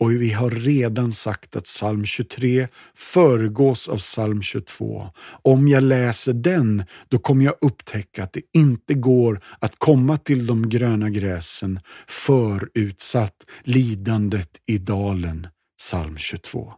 Och 0.00 0.12
vi 0.12 0.32
har 0.32 0.50
redan 0.50 1.12
sagt 1.12 1.56
att 1.56 1.64
psalm 1.64 2.04
23 2.04 2.68
föregås 2.94 3.88
av 3.88 3.98
psalm 3.98 4.42
22. 4.42 5.10
Om 5.42 5.68
jag 5.68 5.82
läser 5.82 6.32
den, 6.32 6.84
då 7.08 7.18
kommer 7.18 7.44
jag 7.44 7.54
upptäcka 7.60 8.22
att 8.22 8.32
det 8.32 8.42
inte 8.52 8.94
går 8.94 9.40
att 9.58 9.78
komma 9.78 10.16
till 10.16 10.46
de 10.46 10.68
gröna 10.68 11.10
gräsen 11.10 11.80
förutsatt 12.06 13.46
lidandet 13.62 14.60
i 14.66 14.78
dalen, 14.78 15.46
psalm 15.78 16.16
22. 16.16 16.72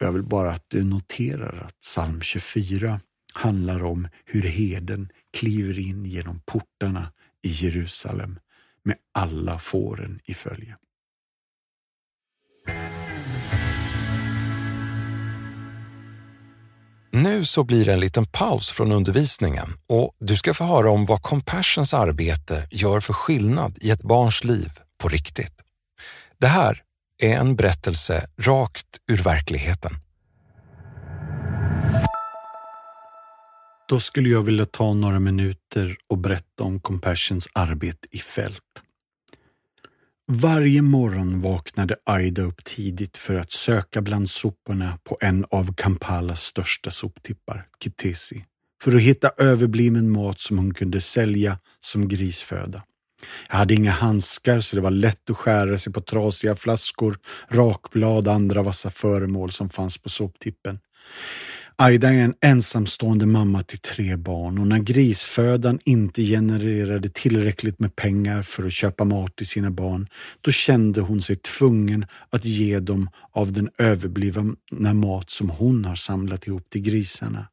Jag 0.00 0.12
vill 0.12 0.22
bara 0.22 0.50
att 0.50 0.64
du 0.68 0.84
noterar 0.84 1.64
att 1.66 1.80
psalm 1.80 2.20
24 2.20 3.00
handlar 3.34 3.84
om 3.84 4.08
hur 4.24 4.42
heden 4.42 5.08
kliver 5.36 5.78
in 5.78 6.04
genom 6.04 6.40
portarna 6.46 7.12
i 7.42 7.48
Jerusalem 7.48 8.38
med 8.82 8.96
alla 9.12 9.58
fåren 9.58 10.20
i 10.24 10.34
följe. 10.34 10.76
Nu 17.14 17.44
så 17.44 17.64
blir 17.64 17.84
det 17.84 17.92
en 17.92 18.00
liten 18.00 18.26
paus 18.26 18.70
från 18.70 18.92
undervisningen 18.92 19.68
och 19.86 20.16
du 20.20 20.36
ska 20.36 20.54
få 20.54 20.64
höra 20.64 20.90
om 20.90 21.04
vad 21.04 21.22
Compassions 21.22 21.94
arbete 21.94 22.68
gör 22.70 23.00
för 23.00 23.12
skillnad 23.12 23.78
i 23.80 23.90
ett 23.90 24.02
barns 24.02 24.44
liv 24.44 24.70
på 24.98 25.08
riktigt. 25.08 25.62
Det 26.38 26.46
här 26.46 26.82
är 27.22 27.36
en 27.36 27.56
berättelse 27.56 28.28
rakt 28.38 28.86
ur 29.12 29.22
verkligheten. 29.22 30.03
Då 33.88 34.00
skulle 34.00 34.28
jag 34.28 34.42
vilja 34.42 34.64
ta 34.64 34.94
några 34.94 35.20
minuter 35.20 35.96
och 36.08 36.18
berätta 36.18 36.64
om 36.64 36.80
Compassions 36.80 37.48
arbete 37.52 38.08
i 38.10 38.18
fält. 38.18 38.60
Varje 40.26 40.82
morgon 40.82 41.40
vaknade 41.40 41.96
Aida 42.04 42.42
upp 42.42 42.64
tidigt 42.64 43.16
för 43.16 43.34
att 43.34 43.52
söka 43.52 44.02
bland 44.02 44.30
soporna 44.30 44.98
på 45.04 45.18
en 45.20 45.44
av 45.50 45.74
Kampalas 45.74 46.42
största 46.42 46.90
soptippar, 46.90 47.66
Kitesi, 47.82 48.44
för 48.82 48.96
att 48.96 49.02
hitta 49.02 49.30
överbliven 49.38 50.10
mat 50.10 50.40
som 50.40 50.58
hon 50.58 50.74
kunde 50.74 51.00
sälja 51.00 51.58
som 51.80 52.08
grisföda. 52.08 52.82
Jag 53.48 53.56
hade 53.56 53.74
inga 53.74 53.90
handskar 53.90 54.60
så 54.60 54.76
det 54.76 54.82
var 54.82 54.90
lätt 54.90 55.30
att 55.30 55.36
skära 55.36 55.78
sig 55.78 55.92
på 55.92 56.00
trasiga 56.00 56.56
flaskor, 56.56 57.18
rakblad 57.48 58.28
och 58.28 58.34
andra 58.34 58.62
vassa 58.62 58.90
föremål 58.90 59.50
som 59.50 59.70
fanns 59.70 59.98
på 59.98 60.08
soptippen. 60.08 60.78
Aida 61.76 62.08
är 62.08 62.24
en 62.24 62.34
ensamstående 62.40 63.26
mamma 63.26 63.62
till 63.62 63.78
tre 63.78 64.16
barn 64.16 64.58
och 64.58 64.66
när 64.66 64.78
grisfödan 64.78 65.78
inte 65.84 66.22
genererade 66.22 67.08
tillräckligt 67.08 67.80
med 67.80 67.96
pengar 67.96 68.42
för 68.42 68.66
att 68.66 68.72
köpa 68.72 69.04
mat 69.04 69.36
till 69.36 69.46
sina 69.46 69.70
barn, 69.70 70.08
då 70.40 70.50
kände 70.50 71.00
hon 71.00 71.22
sig 71.22 71.36
tvungen 71.36 72.06
att 72.30 72.44
ge 72.44 72.80
dem 72.80 73.10
av 73.32 73.52
den 73.52 73.70
överblivna 73.78 74.94
mat 74.94 75.30
som 75.30 75.50
hon 75.50 75.84
har 75.84 75.94
samlat 75.94 76.46
ihop 76.46 76.70
till 76.70 76.82
grisarna. 76.82 77.46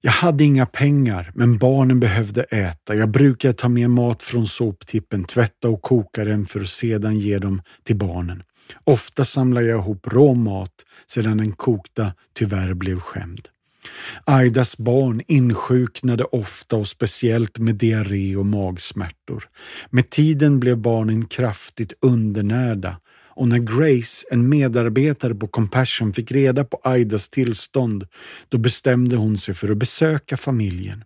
Jag 0.00 0.12
hade 0.12 0.44
inga 0.44 0.66
pengar, 0.66 1.30
men 1.34 1.58
barnen 1.58 2.00
behövde 2.00 2.42
äta. 2.42 2.94
Jag 2.94 3.10
brukade 3.10 3.54
ta 3.54 3.68
med 3.68 3.90
mat 3.90 4.22
från 4.22 4.46
soptippen, 4.46 5.24
tvätta 5.24 5.68
och 5.68 5.82
koka 5.82 6.24
den 6.24 6.46
för 6.46 6.60
att 6.60 6.68
sedan 6.68 7.18
ge 7.18 7.38
dem 7.38 7.62
till 7.84 7.96
barnen. 7.96 8.42
Ofta 8.84 9.24
samlade 9.24 9.66
jag 9.66 9.78
ihop 9.78 10.06
rå 10.06 10.34
mat 10.34 10.72
sedan 11.06 11.36
den 11.36 11.52
kokta 11.52 12.12
tyvärr 12.34 12.74
blev 12.74 13.00
skämd. 13.00 13.48
Aidas 14.24 14.78
barn 14.78 15.22
insjuknade 15.26 16.24
ofta 16.24 16.76
och 16.76 16.88
speciellt 16.88 17.58
med 17.58 17.74
diarré 17.74 18.36
och 18.36 18.46
magsmärtor. 18.46 19.48
Med 19.90 20.10
tiden 20.10 20.60
blev 20.60 20.78
barnen 20.78 21.26
kraftigt 21.26 21.92
undernärda 22.00 22.96
och 23.38 23.48
när 23.48 23.58
Grace, 23.58 24.26
en 24.30 24.48
medarbetare 24.48 25.34
på 25.34 25.48
Compassion, 25.48 26.12
fick 26.12 26.32
reda 26.32 26.64
på 26.64 26.80
Aidas 26.84 27.28
tillstånd, 27.28 28.06
då 28.48 28.58
bestämde 28.58 29.16
hon 29.16 29.38
sig 29.38 29.54
för 29.54 29.68
att 29.68 29.76
besöka 29.76 30.36
familjen. 30.36 31.04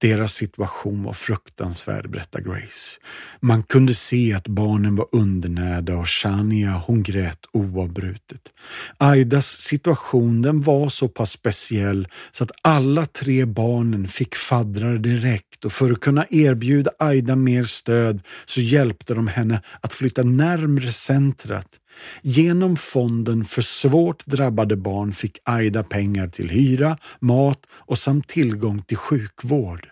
Deras 0.00 0.34
situation 0.34 1.02
var 1.02 1.12
fruktansvärd, 1.12 2.10
berättar 2.10 2.40
Grace. 2.40 3.00
Man 3.40 3.62
kunde 3.62 3.94
se 3.94 4.32
att 4.32 4.48
barnen 4.48 4.96
var 4.96 5.06
undernärda 5.12 5.96
och 5.96 6.08
Shania 6.08 6.82
hon 6.86 7.02
grät 7.02 7.38
oavbrutet. 7.52 8.40
Aidas 8.98 9.46
situation 9.46 10.42
den 10.42 10.60
var 10.60 10.88
så 10.88 11.08
pass 11.08 11.30
speciell 11.30 12.08
så 12.30 12.44
att 12.44 12.50
alla 12.62 13.06
tre 13.06 13.44
barnen 13.44 14.08
fick 14.08 14.34
faddrar 14.34 14.98
direkt 14.98 15.64
och 15.64 15.72
för 15.72 15.92
att 15.92 16.00
kunna 16.00 16.26
erbjuda 16.30 16.90
Aida 16.98 17.36
mer 17.36 17.64
stöd 17.64 18.22
så 18.44 18.60
hjälpte 18.60 19.14
de 19.14 19.26
henne 19.26 19.62
att 19.80 19.92
flytta 19.92 20.22
närmre 20.22 20.92
centret. 20.92 21.68
Genom 22.22 22.76
fonden 22.76 23.44
för 23.44 23.62
svårt 23.62 24.26
drabbade 24.26 24.76
barn 24.76 25.12
fick 25.12 25.38
Aida 25.44 25.82
pengar 25.82 26.28
till 26.28 26.50
hyra, 26.50 26.98
mat 27.20 27.60
och 27.70 27.98
samt 27.98 28.28
tillgång 28.28 28.82
till 28.82 28.96
sjukvård. 28.96 29.88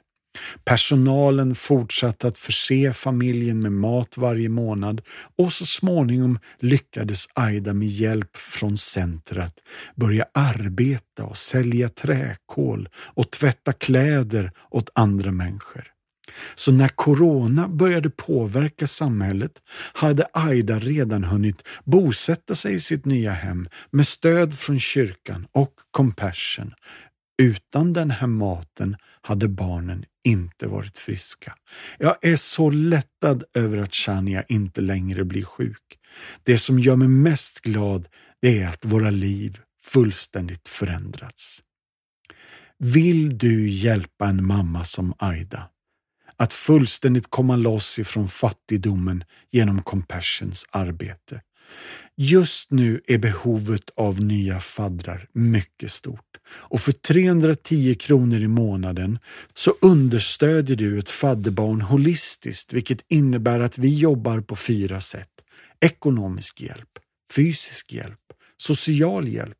Personalen 0.64 1.54
fortsatte 1.54 2.28
att 2.28 2.38
förse 2.38 2.92
familjen 2.92 3.60
med 3.60 3.72
mat 3.72 4.16
varje 4.16 4.48
månad 4.48 5.00
och 5.36 5.52
så 5.52 5.66
småningom 5.66 6.38
lyckades 6.58 7.26
Aida 7.34 7.74
med 7.74 7.88
hjälp 7.88 8.36
från 8.36 8.76
centret 8.76 9.54
börja 9.94 10.26
arbeta 10.34 11.24
och 11.24 11.38
sälja 11.38 11.88
träkol 11.88 12.88
och 12.94 13.30
tvätta 13.30 13.72
kläder 13.72 14.52
åt 14.70 14.90
andra 14.94 15.32
människor. 15.32 15.93
Så 16.54 16.72
när 16.72 16.88
corona 16.88 17.68
började 17.68 18.10
påverka 18.10 18.86
samhället 18.86 19.52
hade 19.92 20.26
Aida 20.32 20.78
redan 20.78 21.24
hunnit 21.24 21.68
bosätta 21.84 22.54
sig 22.54 22.74
i 22.74 22.80
sitt 22.80 23.04
nya 23.04 23.32
hem 23.32 23.68
med 23.90 24.06
stöd 24.06 24.58
från 24.58 24.78
kyrkan 24.78 25.46
och 25.52 25.72
Compassion. 25.90 26.74
Utan 27.42 27.92
den 27.92 28.10
här 28.10 28.26
maten 28.26 28.96
hade 29.22 29.48
barnen 29.48 30.04
inte 30.24 30.66
varit 30.66 30.98
friska. 30.98 31.54
Jag 31.98 32.16
är 32.22 32.36
så 32.36 32.70
lättad 32.70 33.44
över 33.54 33.78
att 33.78 33.94
Shania 33.94 34.42
inte 34.42 34.80
längre 34.80 35.24
blir 35.24 35.44
sjuk. 35.44 35.98
Det 36.42 36.58
som 36.58 36.78
gör 36.78 36.96
mig 36.96 37.08
mest 37.08 37.60
glad 37.60 38.08
det 38.42 38.62
är 38.62 38.68
att 38.68 38.84
våra 38.84 39.10
liv 39.10 39.60
fullständigt 39.82 40.68
förändrats. 40.68 41.62
Vill 42.78 43.38
du 43.38 43.68
hjälpa 43.68 44.26
en 44.26 44.46
mamma 44.46 44.84
som 44.84 45.14
Aida? 45.18 45.68
Att 46.36 46.52
fullständigt 46.52 47.30
komma 47.30 47.56
loss 47.56 47.98
ifrån 47.98 48.28
fattigdomen 48.28 49.24
genom 49.50 49.82
Compassions 49.82 50.66
arbete. 50.70 51.40
Just 52.16 52.70
nu 52.70 53.00
är 53.06 53.18
behovet 53.18 53.90
av 53.96 54.20
nya 54.20 54.60
faddrar 54.60 55.28
mycket 55.32 55.92
stort 55.92 56.20
och 56.48 56.80
för 56.80 56.92
310 56.92 57.94
kronor 57.94 58.38
i 58.38 58.48
månaden 58.48 59.18
så 59.54 59.72
understödjer 59.80 60.76
du 60.76 60.98
ett 60.98 61.10
fadderbarn 61.10 61.80
holistiskt 61.80 62.72
vilket 62.72 63.04
innebär 63.08 63.60
att 63.60 63.78
vi 63.78 63.98
jobbar 63.98 64.40
på 64.40 64.56
fyra 64.56 65.00
sätt. 65.00 65.30
Ekonomisk 65.80 66.60
hjälp, 66.60 66.98
fysisk 67.32 67.92
hjälp, 67.92 68.20
social 68.56 69.28
hjälp 69.28 69.58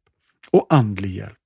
och 0.51 0.67
andlig 0.71 1.11
hjälp. 1.11 1.44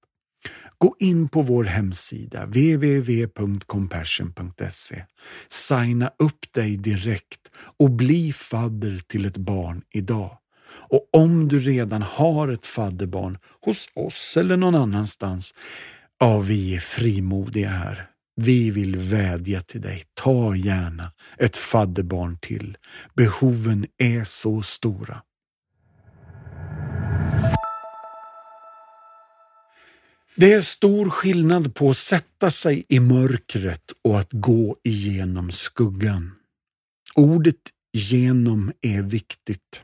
Gå 0.80 0.96
in 0.98 1.28
på 1.28 1.42
vår 1.42 1.64
hemsida 1.64 2.46
www.compassion.se. 2.46 5.04
Signa 5.48 6.10
upp 6.18 6.52
dig 6.54 6.76
direkt 6.76 7.40
och 7.78 7.90
bli 7.90 8.32
fadder 8.32 9.00
till 9.06 9.26
ett 9.26 9.36
barn 9.36 9.82
idag. 9.90 10.38
Och 10.70 11.08
om 11.12 11.48
du 11.48 11.58
redan 11.58 12.02
har 12.02 12.48
ett 12.48 12.66
fadderbarn 12.66 13.38
hos 13.64 13.88
oss 13.94 14.36
eller 14.36 14.56
någon 14.56 14.74
annanstans, 14.74 15.54
ja, 16.18 16.38
vi 16.38 16.74
är 16.74 16.80
frimodiga 16.80 17.68
här. 17.68 18.10
Vi 18.36 18.70
vill 18.70 18.96
vädja 18.96 19.60
till 19.60 19.80
dig, 19.80 20.04
ta 20.14 20.56
gärna 20.56 21.12
ett 21.38 21.56
fadderbarn 21.56 22.36
till. 22.36 22.76
Behoven 23.14 23.86
är 23.98 24.24
så 24.24 24.62
stora. 24.62 25.22
Det 30.40 30.52
är 30.52 30.60
stor 30.60 31.10
skillnad 31.10 31.74
på 31.74 31.90
att 31.90 31.96
sätta 31.96 32.50
sig 32.50 32.84
i 32.88 33.00
mörkret 33.00 33.82
och 34.04 34.18
att 34.18 34.32
gå 34.32 34.76
igenom 34.84 35.50
skuggan. 35.50 36.32
Ordet 37.14 37.56
genom 37.92 38.72
är 38.82 39.02
viktigt. 39.02 39.82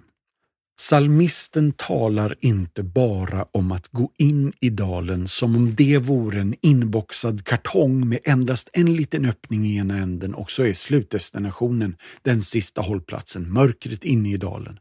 Salmisten 0.80 1.72
talar 1.72 2.36
inte 2.40 2.82
bara 2.82 3.46
om 3.52 3.72
att 3.72 3.88
gå 3.88 4.10
in 4.18 4.52
i 4.60 4.70
dalen 4.70 5.28
som 5.28 5.56
om 5.56 5.74
det 5.74 5.98
vore 5.98 6.40
en 6.40 6.54
inboxad 6.62 7.44
kartong 7.44 8.08
med 8.08 8.18
endast 8.24 8.70
en 8.72 8.96
liten 8.96 9.24
öppning 9.24 9.66
i 9.66 9.76
ena 9.76 9.98
änden 9.98 10.34
och 10.34 10.50
så 10.50 10.62
är 10.62 10.72
slutdestinationen 10.72 11.96
den 12.22 12.42
sista 12.42 12.80
hållplatsen, 12.80 13.52
mörkret 13.52 14.04
inne 14.04 14.32
i 14.32 14.36
dalen. 14.36 14.78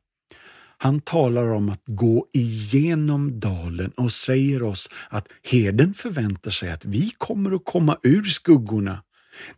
Han 0.83 1.01
talar 1.01 1.47
om 1.47 1.69
att 1.69 1.81
gå 1.85 2.27
igenom 2.33 3.39
dalen 3.39 3.91
och 3.91 4.11
säger 4.11 4.63
oss 4.63 4.89
att 5.09 5.27
herden 5.43 5.93
förväntar 5.93 6.51
sig 6.51 6.71
att 6.71 6.85
vi 6.85 7.11
kommer 7.17 7.51
att 7.55 7.65
komma 7.65 7.97
ur 8.03 8.23
skuggorna. 8.23 9.03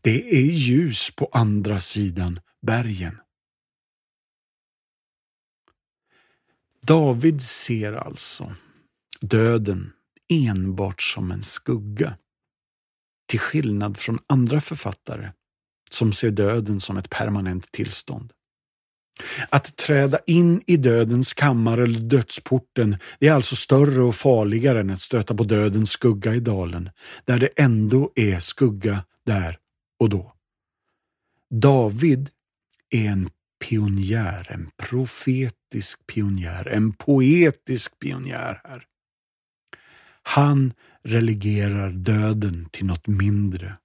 Det 0.01 0.35
är 0.35 0.51
ljus 0.51 1.11
på 1.15 1.29
andra 1.31 1.81
sidan 1.81 2.39
bergen. 2.61 3.17
David 6.81 7.41
ser 7.41 7.93
alltså 7.93 8.55
döden 9.21 9.93
enbart 10.29 11.01
som 11.01 11.31
en 11.31 11.43
skugga. 11.43 12.17
Till 13.27 13.39
skillnad 13.39 13.97
från 13.97 14.19
andra 14.27 14.61
författare 14.61 15.31
som 15.89 16.13
ser 16.13 16.31
döden 16.31 16.79
som 16.79 16.97
ett 16.97 17.09
permanent 17.09 17.71
tillstånd. 17.71 18.33
Att 19.49 19.75
träda 19.75 20.19
in 20.25 20.61
i 20.67 20.77
dödens 20.77 21.33
kammare 21.33 21.83
eller 21.83 21.99
dödsporten 21.99 22.97
är 23.19 23.31
alltså 23.31 23.55
större 23.55 24.01
och 24.01 24.15
farligare 24.15 24.79
än 24.79 24.89
att 24.89 25.01
stöta 25.01 25.35
på 25.35 25.43
dödens 25.43 25.91
skugga 25.91 26.33
i 26.33 26.39
dalen, 26.39 26.89
där 27.25 27.39
det 27.39 27.49
ändå 27.55 28.11
är 28.15 28.39
skugga 28.39 29.03
där 29.25 29.57
och 29.99 30.09
då. 30.09 30.33
David 31.49 32.29
är 32.89 33.07
en 33.07 33.29
pionjär, 33.59 34.51
en 34.51 34.69
profetisk 34.77 36.07
pionjär, 36.07 36.67
en 36.67 36.93
poetisk 36.93 37.99
pionjär 37.99 38.61
här. 38.63 38.83
Han 40.23 40.73
relegerar 41.03 41.89
döden 41.89 42.69
till 42.71 42.85
något 42.85 43.07
mindre. 43.07 43.77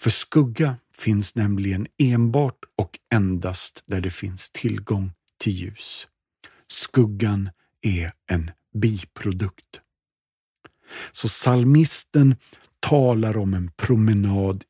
För 0.00 0.10
skugga 0.10 0.76
finns 0.98 1.34
nämligen 1.34 1.86
enbart 1.98 2.58
och 2.78 2.98
endast 3.14 3.82
där 3.86 4.00
det 4.00 4.10
finns 4.10 4.50
tillgång 4.50 5.12
till 5.38 5.52
ljus. 5.52 6.08
Skuggan 6.66 7.50
är 7.82 8.12
en 8.26 8.50
biprodukt. 8.74 9.80
Så 11.12 11.28
salmisten 11.28 12.36
talar 12.80 13.36
om 13.36 13.54
en 13.54 13.70
promenad 13.76 14.64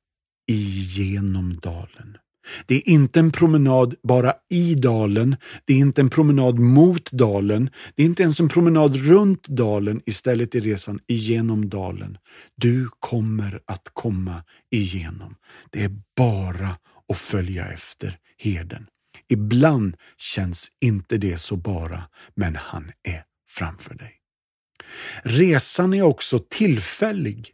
igenom 0.47 1.57
dalen. 1.63 2.19
Det 2.67 2.75
är 2.75 2.89
inte 2.89 3.21
en 3.21 3.31
promenad 3.31 3.95
bara 4.03 4.33
i 4.51 4.75
dalen, 4.75 5.37
det 5.65 5.73
är 5.73 5.79
inte 5.79 6.01
en 6.01 6.11
promenad 6.11 6.59
mot 6.59 7.11
dalen, 7.11 7.71
det 7.95 8.03
är 8.03 8.07
inte 8.07 8.23
ens 8.23 8.41
en 8.41 8.49
promenad 8.49 8.97
runt 8.97 9.49
dalen, 9.49 10.03
istället 10.07 10.55
är 10.55 10.61
resan 10.61 11.01
igenom 11.07 11.69
dalen. 11.69 12.19
Du 12.55 12.89
kommer 13.01 13.61
att 13.67 13.89
komma 13.93 14.43
igenom. 14.71 15.35
Det 15.71 15.83
är 15.83 15.91
bara 16.17 16.71
att 17.09 17.19
följa 17.19 17.67
efter 17.67 18.19
herden. 18.39 18.87
Ibland 19.29 19.97
känns 20.17 20.71
inte 20.81 21.17
det 21.17 21.39
så 21.39 21.57
bara, 21.57 22.03
men 22.35 22.57
han 22.57 22.91
är 23.09 23.23
framför 23.51 23.95
dig. 23.95 24.13
Resan 25.23 25.95
är 25.95 26.03
också 26.03 26.39
tillfällig 26.39 27.53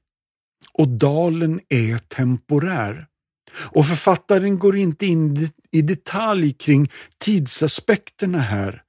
och 0.73 0.89
dalen 0.89 1.61
är 1.69 1.99
temporär. 1.99 3.07
Och 3.55 3.87
författaren 3.87 4.59
går 4.59 4.77
inte 4.77 5.07
in 5.07 5.49
i 5.71 5.83
detalj 5.83 6.53
kring 6.53 6.91
tidsaspekterna 7.19 8.39
här. 8.39 8.83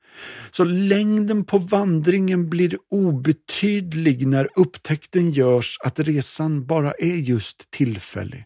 Så 0.52 0.64
längden 0.64 1.44
på 1.44 1.58
vandringen 1.58 2.50
blir 2.50 2.78
obetydlig 2.90 4.28
när 4.28 4.48
upptäckten 4.56 5.32
görs 5.32 5.78
att 5.84 6.00
resan 6.00 6.66
bara 6.66 6.92
är 6.92 7.16
just 7.16 7.72
tillfällig. 7.72 8.46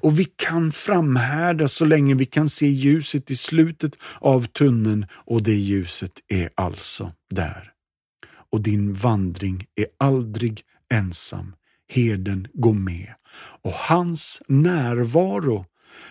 Och 0.00 0.18
vi 0.18 0.24
kan 0.24 0.72
framhärda 0.72 1.68
så 1.68 1.84
länge 1.84 2.14
vi 2.14 2.26
kan 2.26 2.48
se 2.48 2.66
ljuset 2.66 3.30
i 3.30 3.36
slutet 3.36 3.96
av 4.18 4.46
tunneln 4.46 5.06
och 5.12 5.42
det 5.42 5.54
ljuset 5.54 6.12
är 6.28 6.50
alltså 6.54 7.12
där. 7.30 7.70
Och 8.52 8.60
din 8.60 8.92
vandring 8.92 9.66
är 9.76 9.86
aldrig 9.98 10.62
ensam 10.94 11.54
herden 11.92 12.48
gå 12.52 12.72
med 12.72 13.14
och 13.62 13.72
hans 13.72 14.42
närvaro 14.48 15.66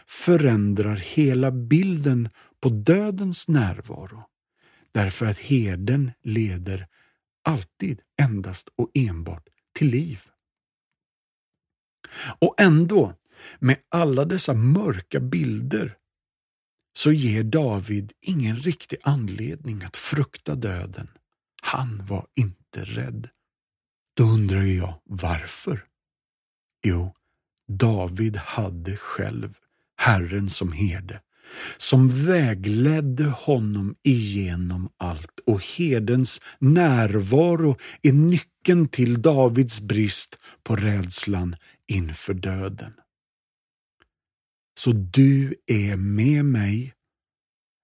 förändrar 0.08 0.96
hela 0.96 1.52
bilden 1.52 2.30
på 2.62 2.70
dödens 2.70 3.48
närvaro. 3.48 4.24
Därför 4.92 5.26
att 5.26 5.40
herden 5.40 6.12
leder 6.24 6.88
alltid 7.44 8.02
endast 8.22 8.70
och 8.76 8.92
enbart 8.94 9.48
till 9.74 9.88
liv. 9.88 10.22
Och 12.40 12.62
ändå, 12.62 13.14
med 13.60 13.78
alla 13.90 14.26
dessa 14.26 14.54
mörka 14.54 15.20
bilder, 15.20 15.98
så 16.98 17.12
ger 17.12 17.44
David 17.44 18.14
ingen 18.22 18.56
riktig 18.56 18.98
anledning 19.04 19.84
att 19.84 19.98
frukta 19.98 20.56
döden. 20.56 21.08
Han 21.62 22.06
var 22.06 22.28
inte 22.36 22.86
rädd. 22.86 23.30
Då 24.14 24.24
undrar 24.24 24.64
jag 24.64 25.02
varför? 25.06 25.86
Jo, 26.86 27.16
David 27.68 28.38
hade 28.38 28.98
själv 28.98 29.58
Herren 29.98 30.50
som 30.50 30.72
herde, 30.72 31.22
som 31.78 32.26
vägledde 32.26 33.26
honom 33.26 33.96
igenom 34.04 34.90
allt 34.98 35.40
och 35.46 35.66
herdens 35.66 36.42
närvaro 36.60 37.78
är 38.02 38.14
nyckeln 38.14 38.88
till 38.88 39.22
Davids 39.22 39.82
brist 39.82 40.40
på 40.64 40.76
rädslan 40.76 41.56
inför 41.88 42.34
döden. 42.34 42.94
så 44.80 44.92
du 44.92 45.56
är 45.68 45.98
med 45.98 46.46
mig. 46.46 46.94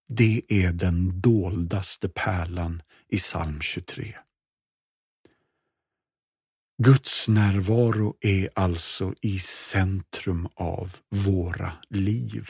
Det 0.10 0.42
är 0.50 0.72
den 0.74 1.22
doldaste 1.22 2.10
pärlan 2.10 2.82
i 3.10 3.18
psalm 3.18 3.62
23. 3.62 4.16
Guds 6.84 7.28
närvaro 7.28 8.16
är 8.22 8.50
alltså 8.56 9.14
i 9.22 9.40
centrum 9.40 10.48
av 10.56 10.96
våra 11.10 11.72
liv. 11.90 12.50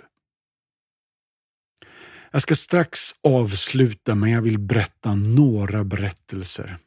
Jag 2.31 2.41
ska 2.41 2.55
strax 2.55 3.15
avsluta 3.23 4.15
men 4.15 4.31
jag 4.31 4.41
vill 4.41 4.59
berätta 4.59 5.15
några 5.15 5.83
berättelser. 5.83 6.77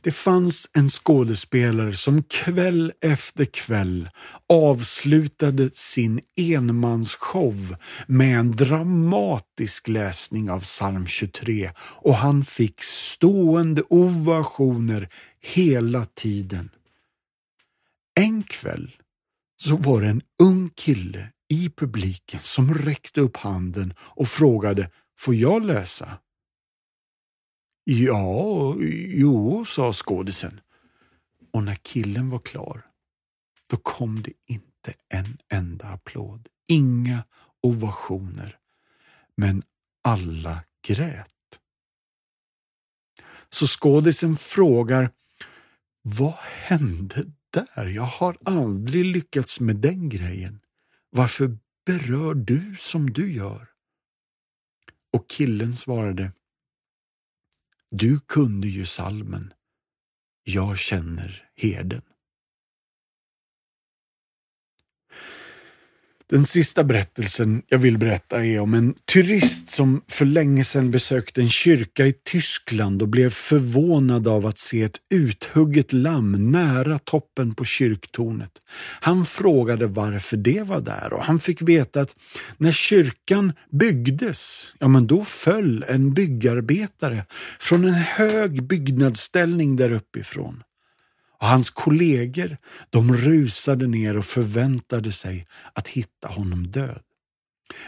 Det 0.00 0.12
fanns 0.12 0.68
en 0.72 0.88
skådespelare 0.88 1.94
som 1.94 2.22
kväll 2.22 2.92
efter 3.00 3.44
kväll 3.44 4.08
avslutade 4.48 5.70
sin 5.72 6.20
enmansshow 6.36 7.76
med 8.06 8.38
en 8.38 8.52
dramatisk 8.52 9.88
läsning 9.88 10.50
av 10.50 10.60
psalm 10.60 11.06
23 11.06 11.70
och 11.78 12.14
han 12.14 12.44
fick 12.44 12.82
stående 12.82 13.82
ovationer 13.88 15.08
hela 15.40 16.04
tiden. 16.04 16.70
En 18.20 18.42
kväll 18.42 18.96
så 19.56 19.76
var 19.76 20.00
det 20.00 20.08
en 20.08 20.22
ung 20.42 20.70
kille 20.74 21.28
i 21.48 21.70
publiken 21.76 22.40
som 22.40 22.74
räckte 22.74 23.20
upp 23.20 23.36
handen 23.36 23.94
och 23.98 24.28
frågade 24.28 24.90
Får 25.18 25.34
jag 25.34 25.64
läsa? 25.64 26.18
Ja, 27.84 28.74
jo, 29.08 29.64
sa 29.64 29.92
skådisen. 29.92 30.60
Och 31.52 31.62
när 31.62 31.74
killen 31.74 32.30
var 32.30 32.38
klar, 32.38 32.86
då 33.70 33.76
kom 33.76 34.22
det 34.22 34.32
inte 34.46 34.94
en 35.08 35.38
enda 35.48 35.88
applåd. 35.88 36.48
Inga 36.68 37.24
ovationer. 37.62 38.58
Men 39.36 39.62
alla 40.02 40.64
grät. 40.86 41.30
Så 43.48 43.66
skådisen 43.66 44.36
frågar, 44.36 45.10
vad 46.02 46.34
hände 46.38 47.24
där? 47.50 47.86
Jag 47.86 48.02
har 48.02 48.36
aldrig 48.44 49.04
lyckats 49.04 49.60
med 49.60 49.76
den 49.76 50.08
grejen. 50.08 50.60
Varför 51.10 51.58
berör 51.86 52.34
du 52.34 52.76
som 52.78 53.10
du 53.10 53.32
gör? 53.32 53.68
Och 55.12 55.28
killen 55.28 55.74
svarade, 55.74 56.32
du 57.96 58.20
kunde 58.20 58.68
ju 58.68 58.86
salmen 58.86 59.52
Jag 60.44 60.78
känner 60.78 61.48
herden. 61.56 62.02
Den 66.34 66.46
sista 66.46 66.84
berättelsen 66.84 67.62
jag 67.68 67.78
vill 67.78 67.98
berätta 67.98 68.44
är 68.44 68.60
om 68.60 68.74
en 68.74 68.94
turist 69.12 69.70
som 69.70 70.02
för 70.08 70.24
länge 70.24 70.64
sedan 70.64 70.90
besökte 70.90 71.40
en 71.40 71.48
kyrka 71.48 72.06
i 72.06 72.12
Tyskland 72.24 73.02
och 73.02 73.08
blev 73.08 73.30
förvånad 73.30 74.28
av 74.28 74.46
att 74.46 74.58
se 74.58 74.82
ett 74.82 74.98
uthugget 75.10 75.92
lamm 75.92 76.52
nära 76.52 76.98
toppen 76.98 77.54
på 77.54 77.64
kyrktornet. 77.64 78.50
Han 79.00 79.26
frågade 79.26 79.86
varför 79.86 80.36
det 80.36 80.62
var 80.62 80.80
där 80.80 81.12
och 81.12 81.24
han 81.24 81.38
fick 81.38 81.62
veta 81.62 82.00
att 82.00 82.16
när 82.56 82.72
kyrkan 82.72 83.52
byggdes, 83.70 84.72
ja 84.78 84.88
men 84.88 85.06
då 85.06 85.24
föll 85.24 85.84
en 85.88 86.14
byggarbetare 86.14 87.24
från 87.58 87.84
en 87.84 87.94
hög 87.94 88.62
byggnadsställning 88.62 89.76
där 89.76 89.92
uppifrån 89.92 90.62
och 91.44 91.50
hans 91.50 91.70
kollegor 91.70 92.56
de 92.90 93.16
rusade 93.16 93.86
ner 93.86 94.16
och 94.16 94.24
förväntade 94.24 95.12
sig 95.12 95.46
att 95.72 95.88
hitta 95.88 96.28
honom 96.28 96.66
död. 96.66 97.02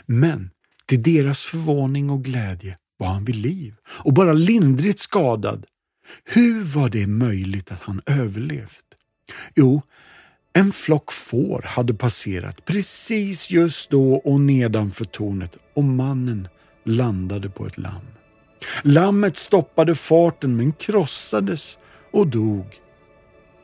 Men 0.07 0.50
till 0.86 1.02
deras 1.02 1.42
förvåning 1.42 2.11
och 2.11 2.24
glädje 2.24 2.76
var 2.98 3.07
han 3.07 3.24
vid 3.24 3.36
liv 3.36 3.74
och 3.86 4.12
bara 4.12 4.32
lindrigt 4.32 4.98
skadad. 4.98 5.66
Hur 6.24 6.62
var 6.62 6.88
det 6.88 7.07
möjligt 7.07 7.72
att 7.72 7.80
han 7.80 8.00
överlevt? 8.07 8.84
Jo, 9.54 9.82
en 10.52 10.72
flock 10.72 11.12
får 11.12 11.62
hade 11.62 11.94
passerat 11.94 12.64
precis 12.64 13.50
just 13.50 13.90
då 13.90 14.14
och 14.14 14.40
nedanför 14.40 15.04
tornet 15.04 15.57
och 15.74 15.84
mannen 15.84 16.48
landade 16.84 17.50
på 17.50 17.66
ett 17.66 17.78
lamm. 17.78 18.07
Lammet 18.82 19.36
stoppade 19.36 19.94
farten 19.94 20.57
men 20.57 20.72
krossades 20.72 21.78
och 22.12 22.26
dog 22.26 22.80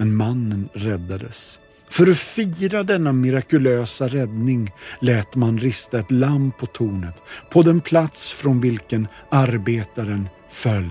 men 0.02 0.16
mannen 0.16 0.68
räddades. 0.72 1.58
För 1.90 2.10
att 2.10 2.18
fira 2.18 2.82
denna 2.82 3.12
mirakulösa 3.12 4.08
räddning 4.08 4.72
lät 5.00 5.34
man 5.36 5.58
rista 5.58 5.98
ett 5.98 6.10
lamm 6.10 6.52
på 6.58 6.66
tornet, 6.66 7.22
på 7.50 7.62
den 7.62 7.80
plats 7.80 8.32
från 8.32 8.60
vilken 8.60 9.08
arbetaren 9.30 10.28
föll. 10.50 10.90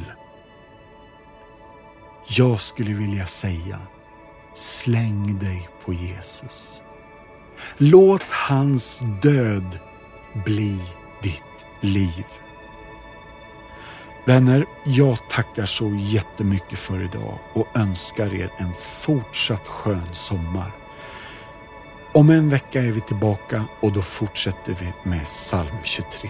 Jag 2.38 2.59
skulle 2.59 2.93
vilja 2.93 3.26
säga, 3.26 3.80
släng 4.55 5.39
dig 5.39 5.70
på 5.86 5.93
Jesus. 5.93 6.82
Låt 7.78 8.32
hans 8.32 9.01
död 9.22 9.80
bli 10.45 10.78
ditt 11.24 11.66
liv. 11.82 12.26
Vänner, 14.26 14.65
jag 14.84 15.30
tackar 15.30 15.65
så 15.65 15.95
jättemycket 15.99 16.80
för 16.80 17.03
idag 17.03 17.39
och 17.53 17.67
önskar 17.78 18.34
er 18.34 18.53
en 18.57 18.74
fortsatt 18.74 19.67
skön 19.67 20.13
sommar. 20.13 20.72
Om 22.13 22.30
en 22.30 22.49
vecka 22.49 22.82
är 22.82 22.91
vi 22.91 23.01
tillbaka 23.01 23.65
och 23.80 23.93
då 23.93 24.01
fortsätter 24.01 24.76
vi 24.80 25.09
med 25.09 25.26
psalm 25.26 25.78
23. 25.84 26.30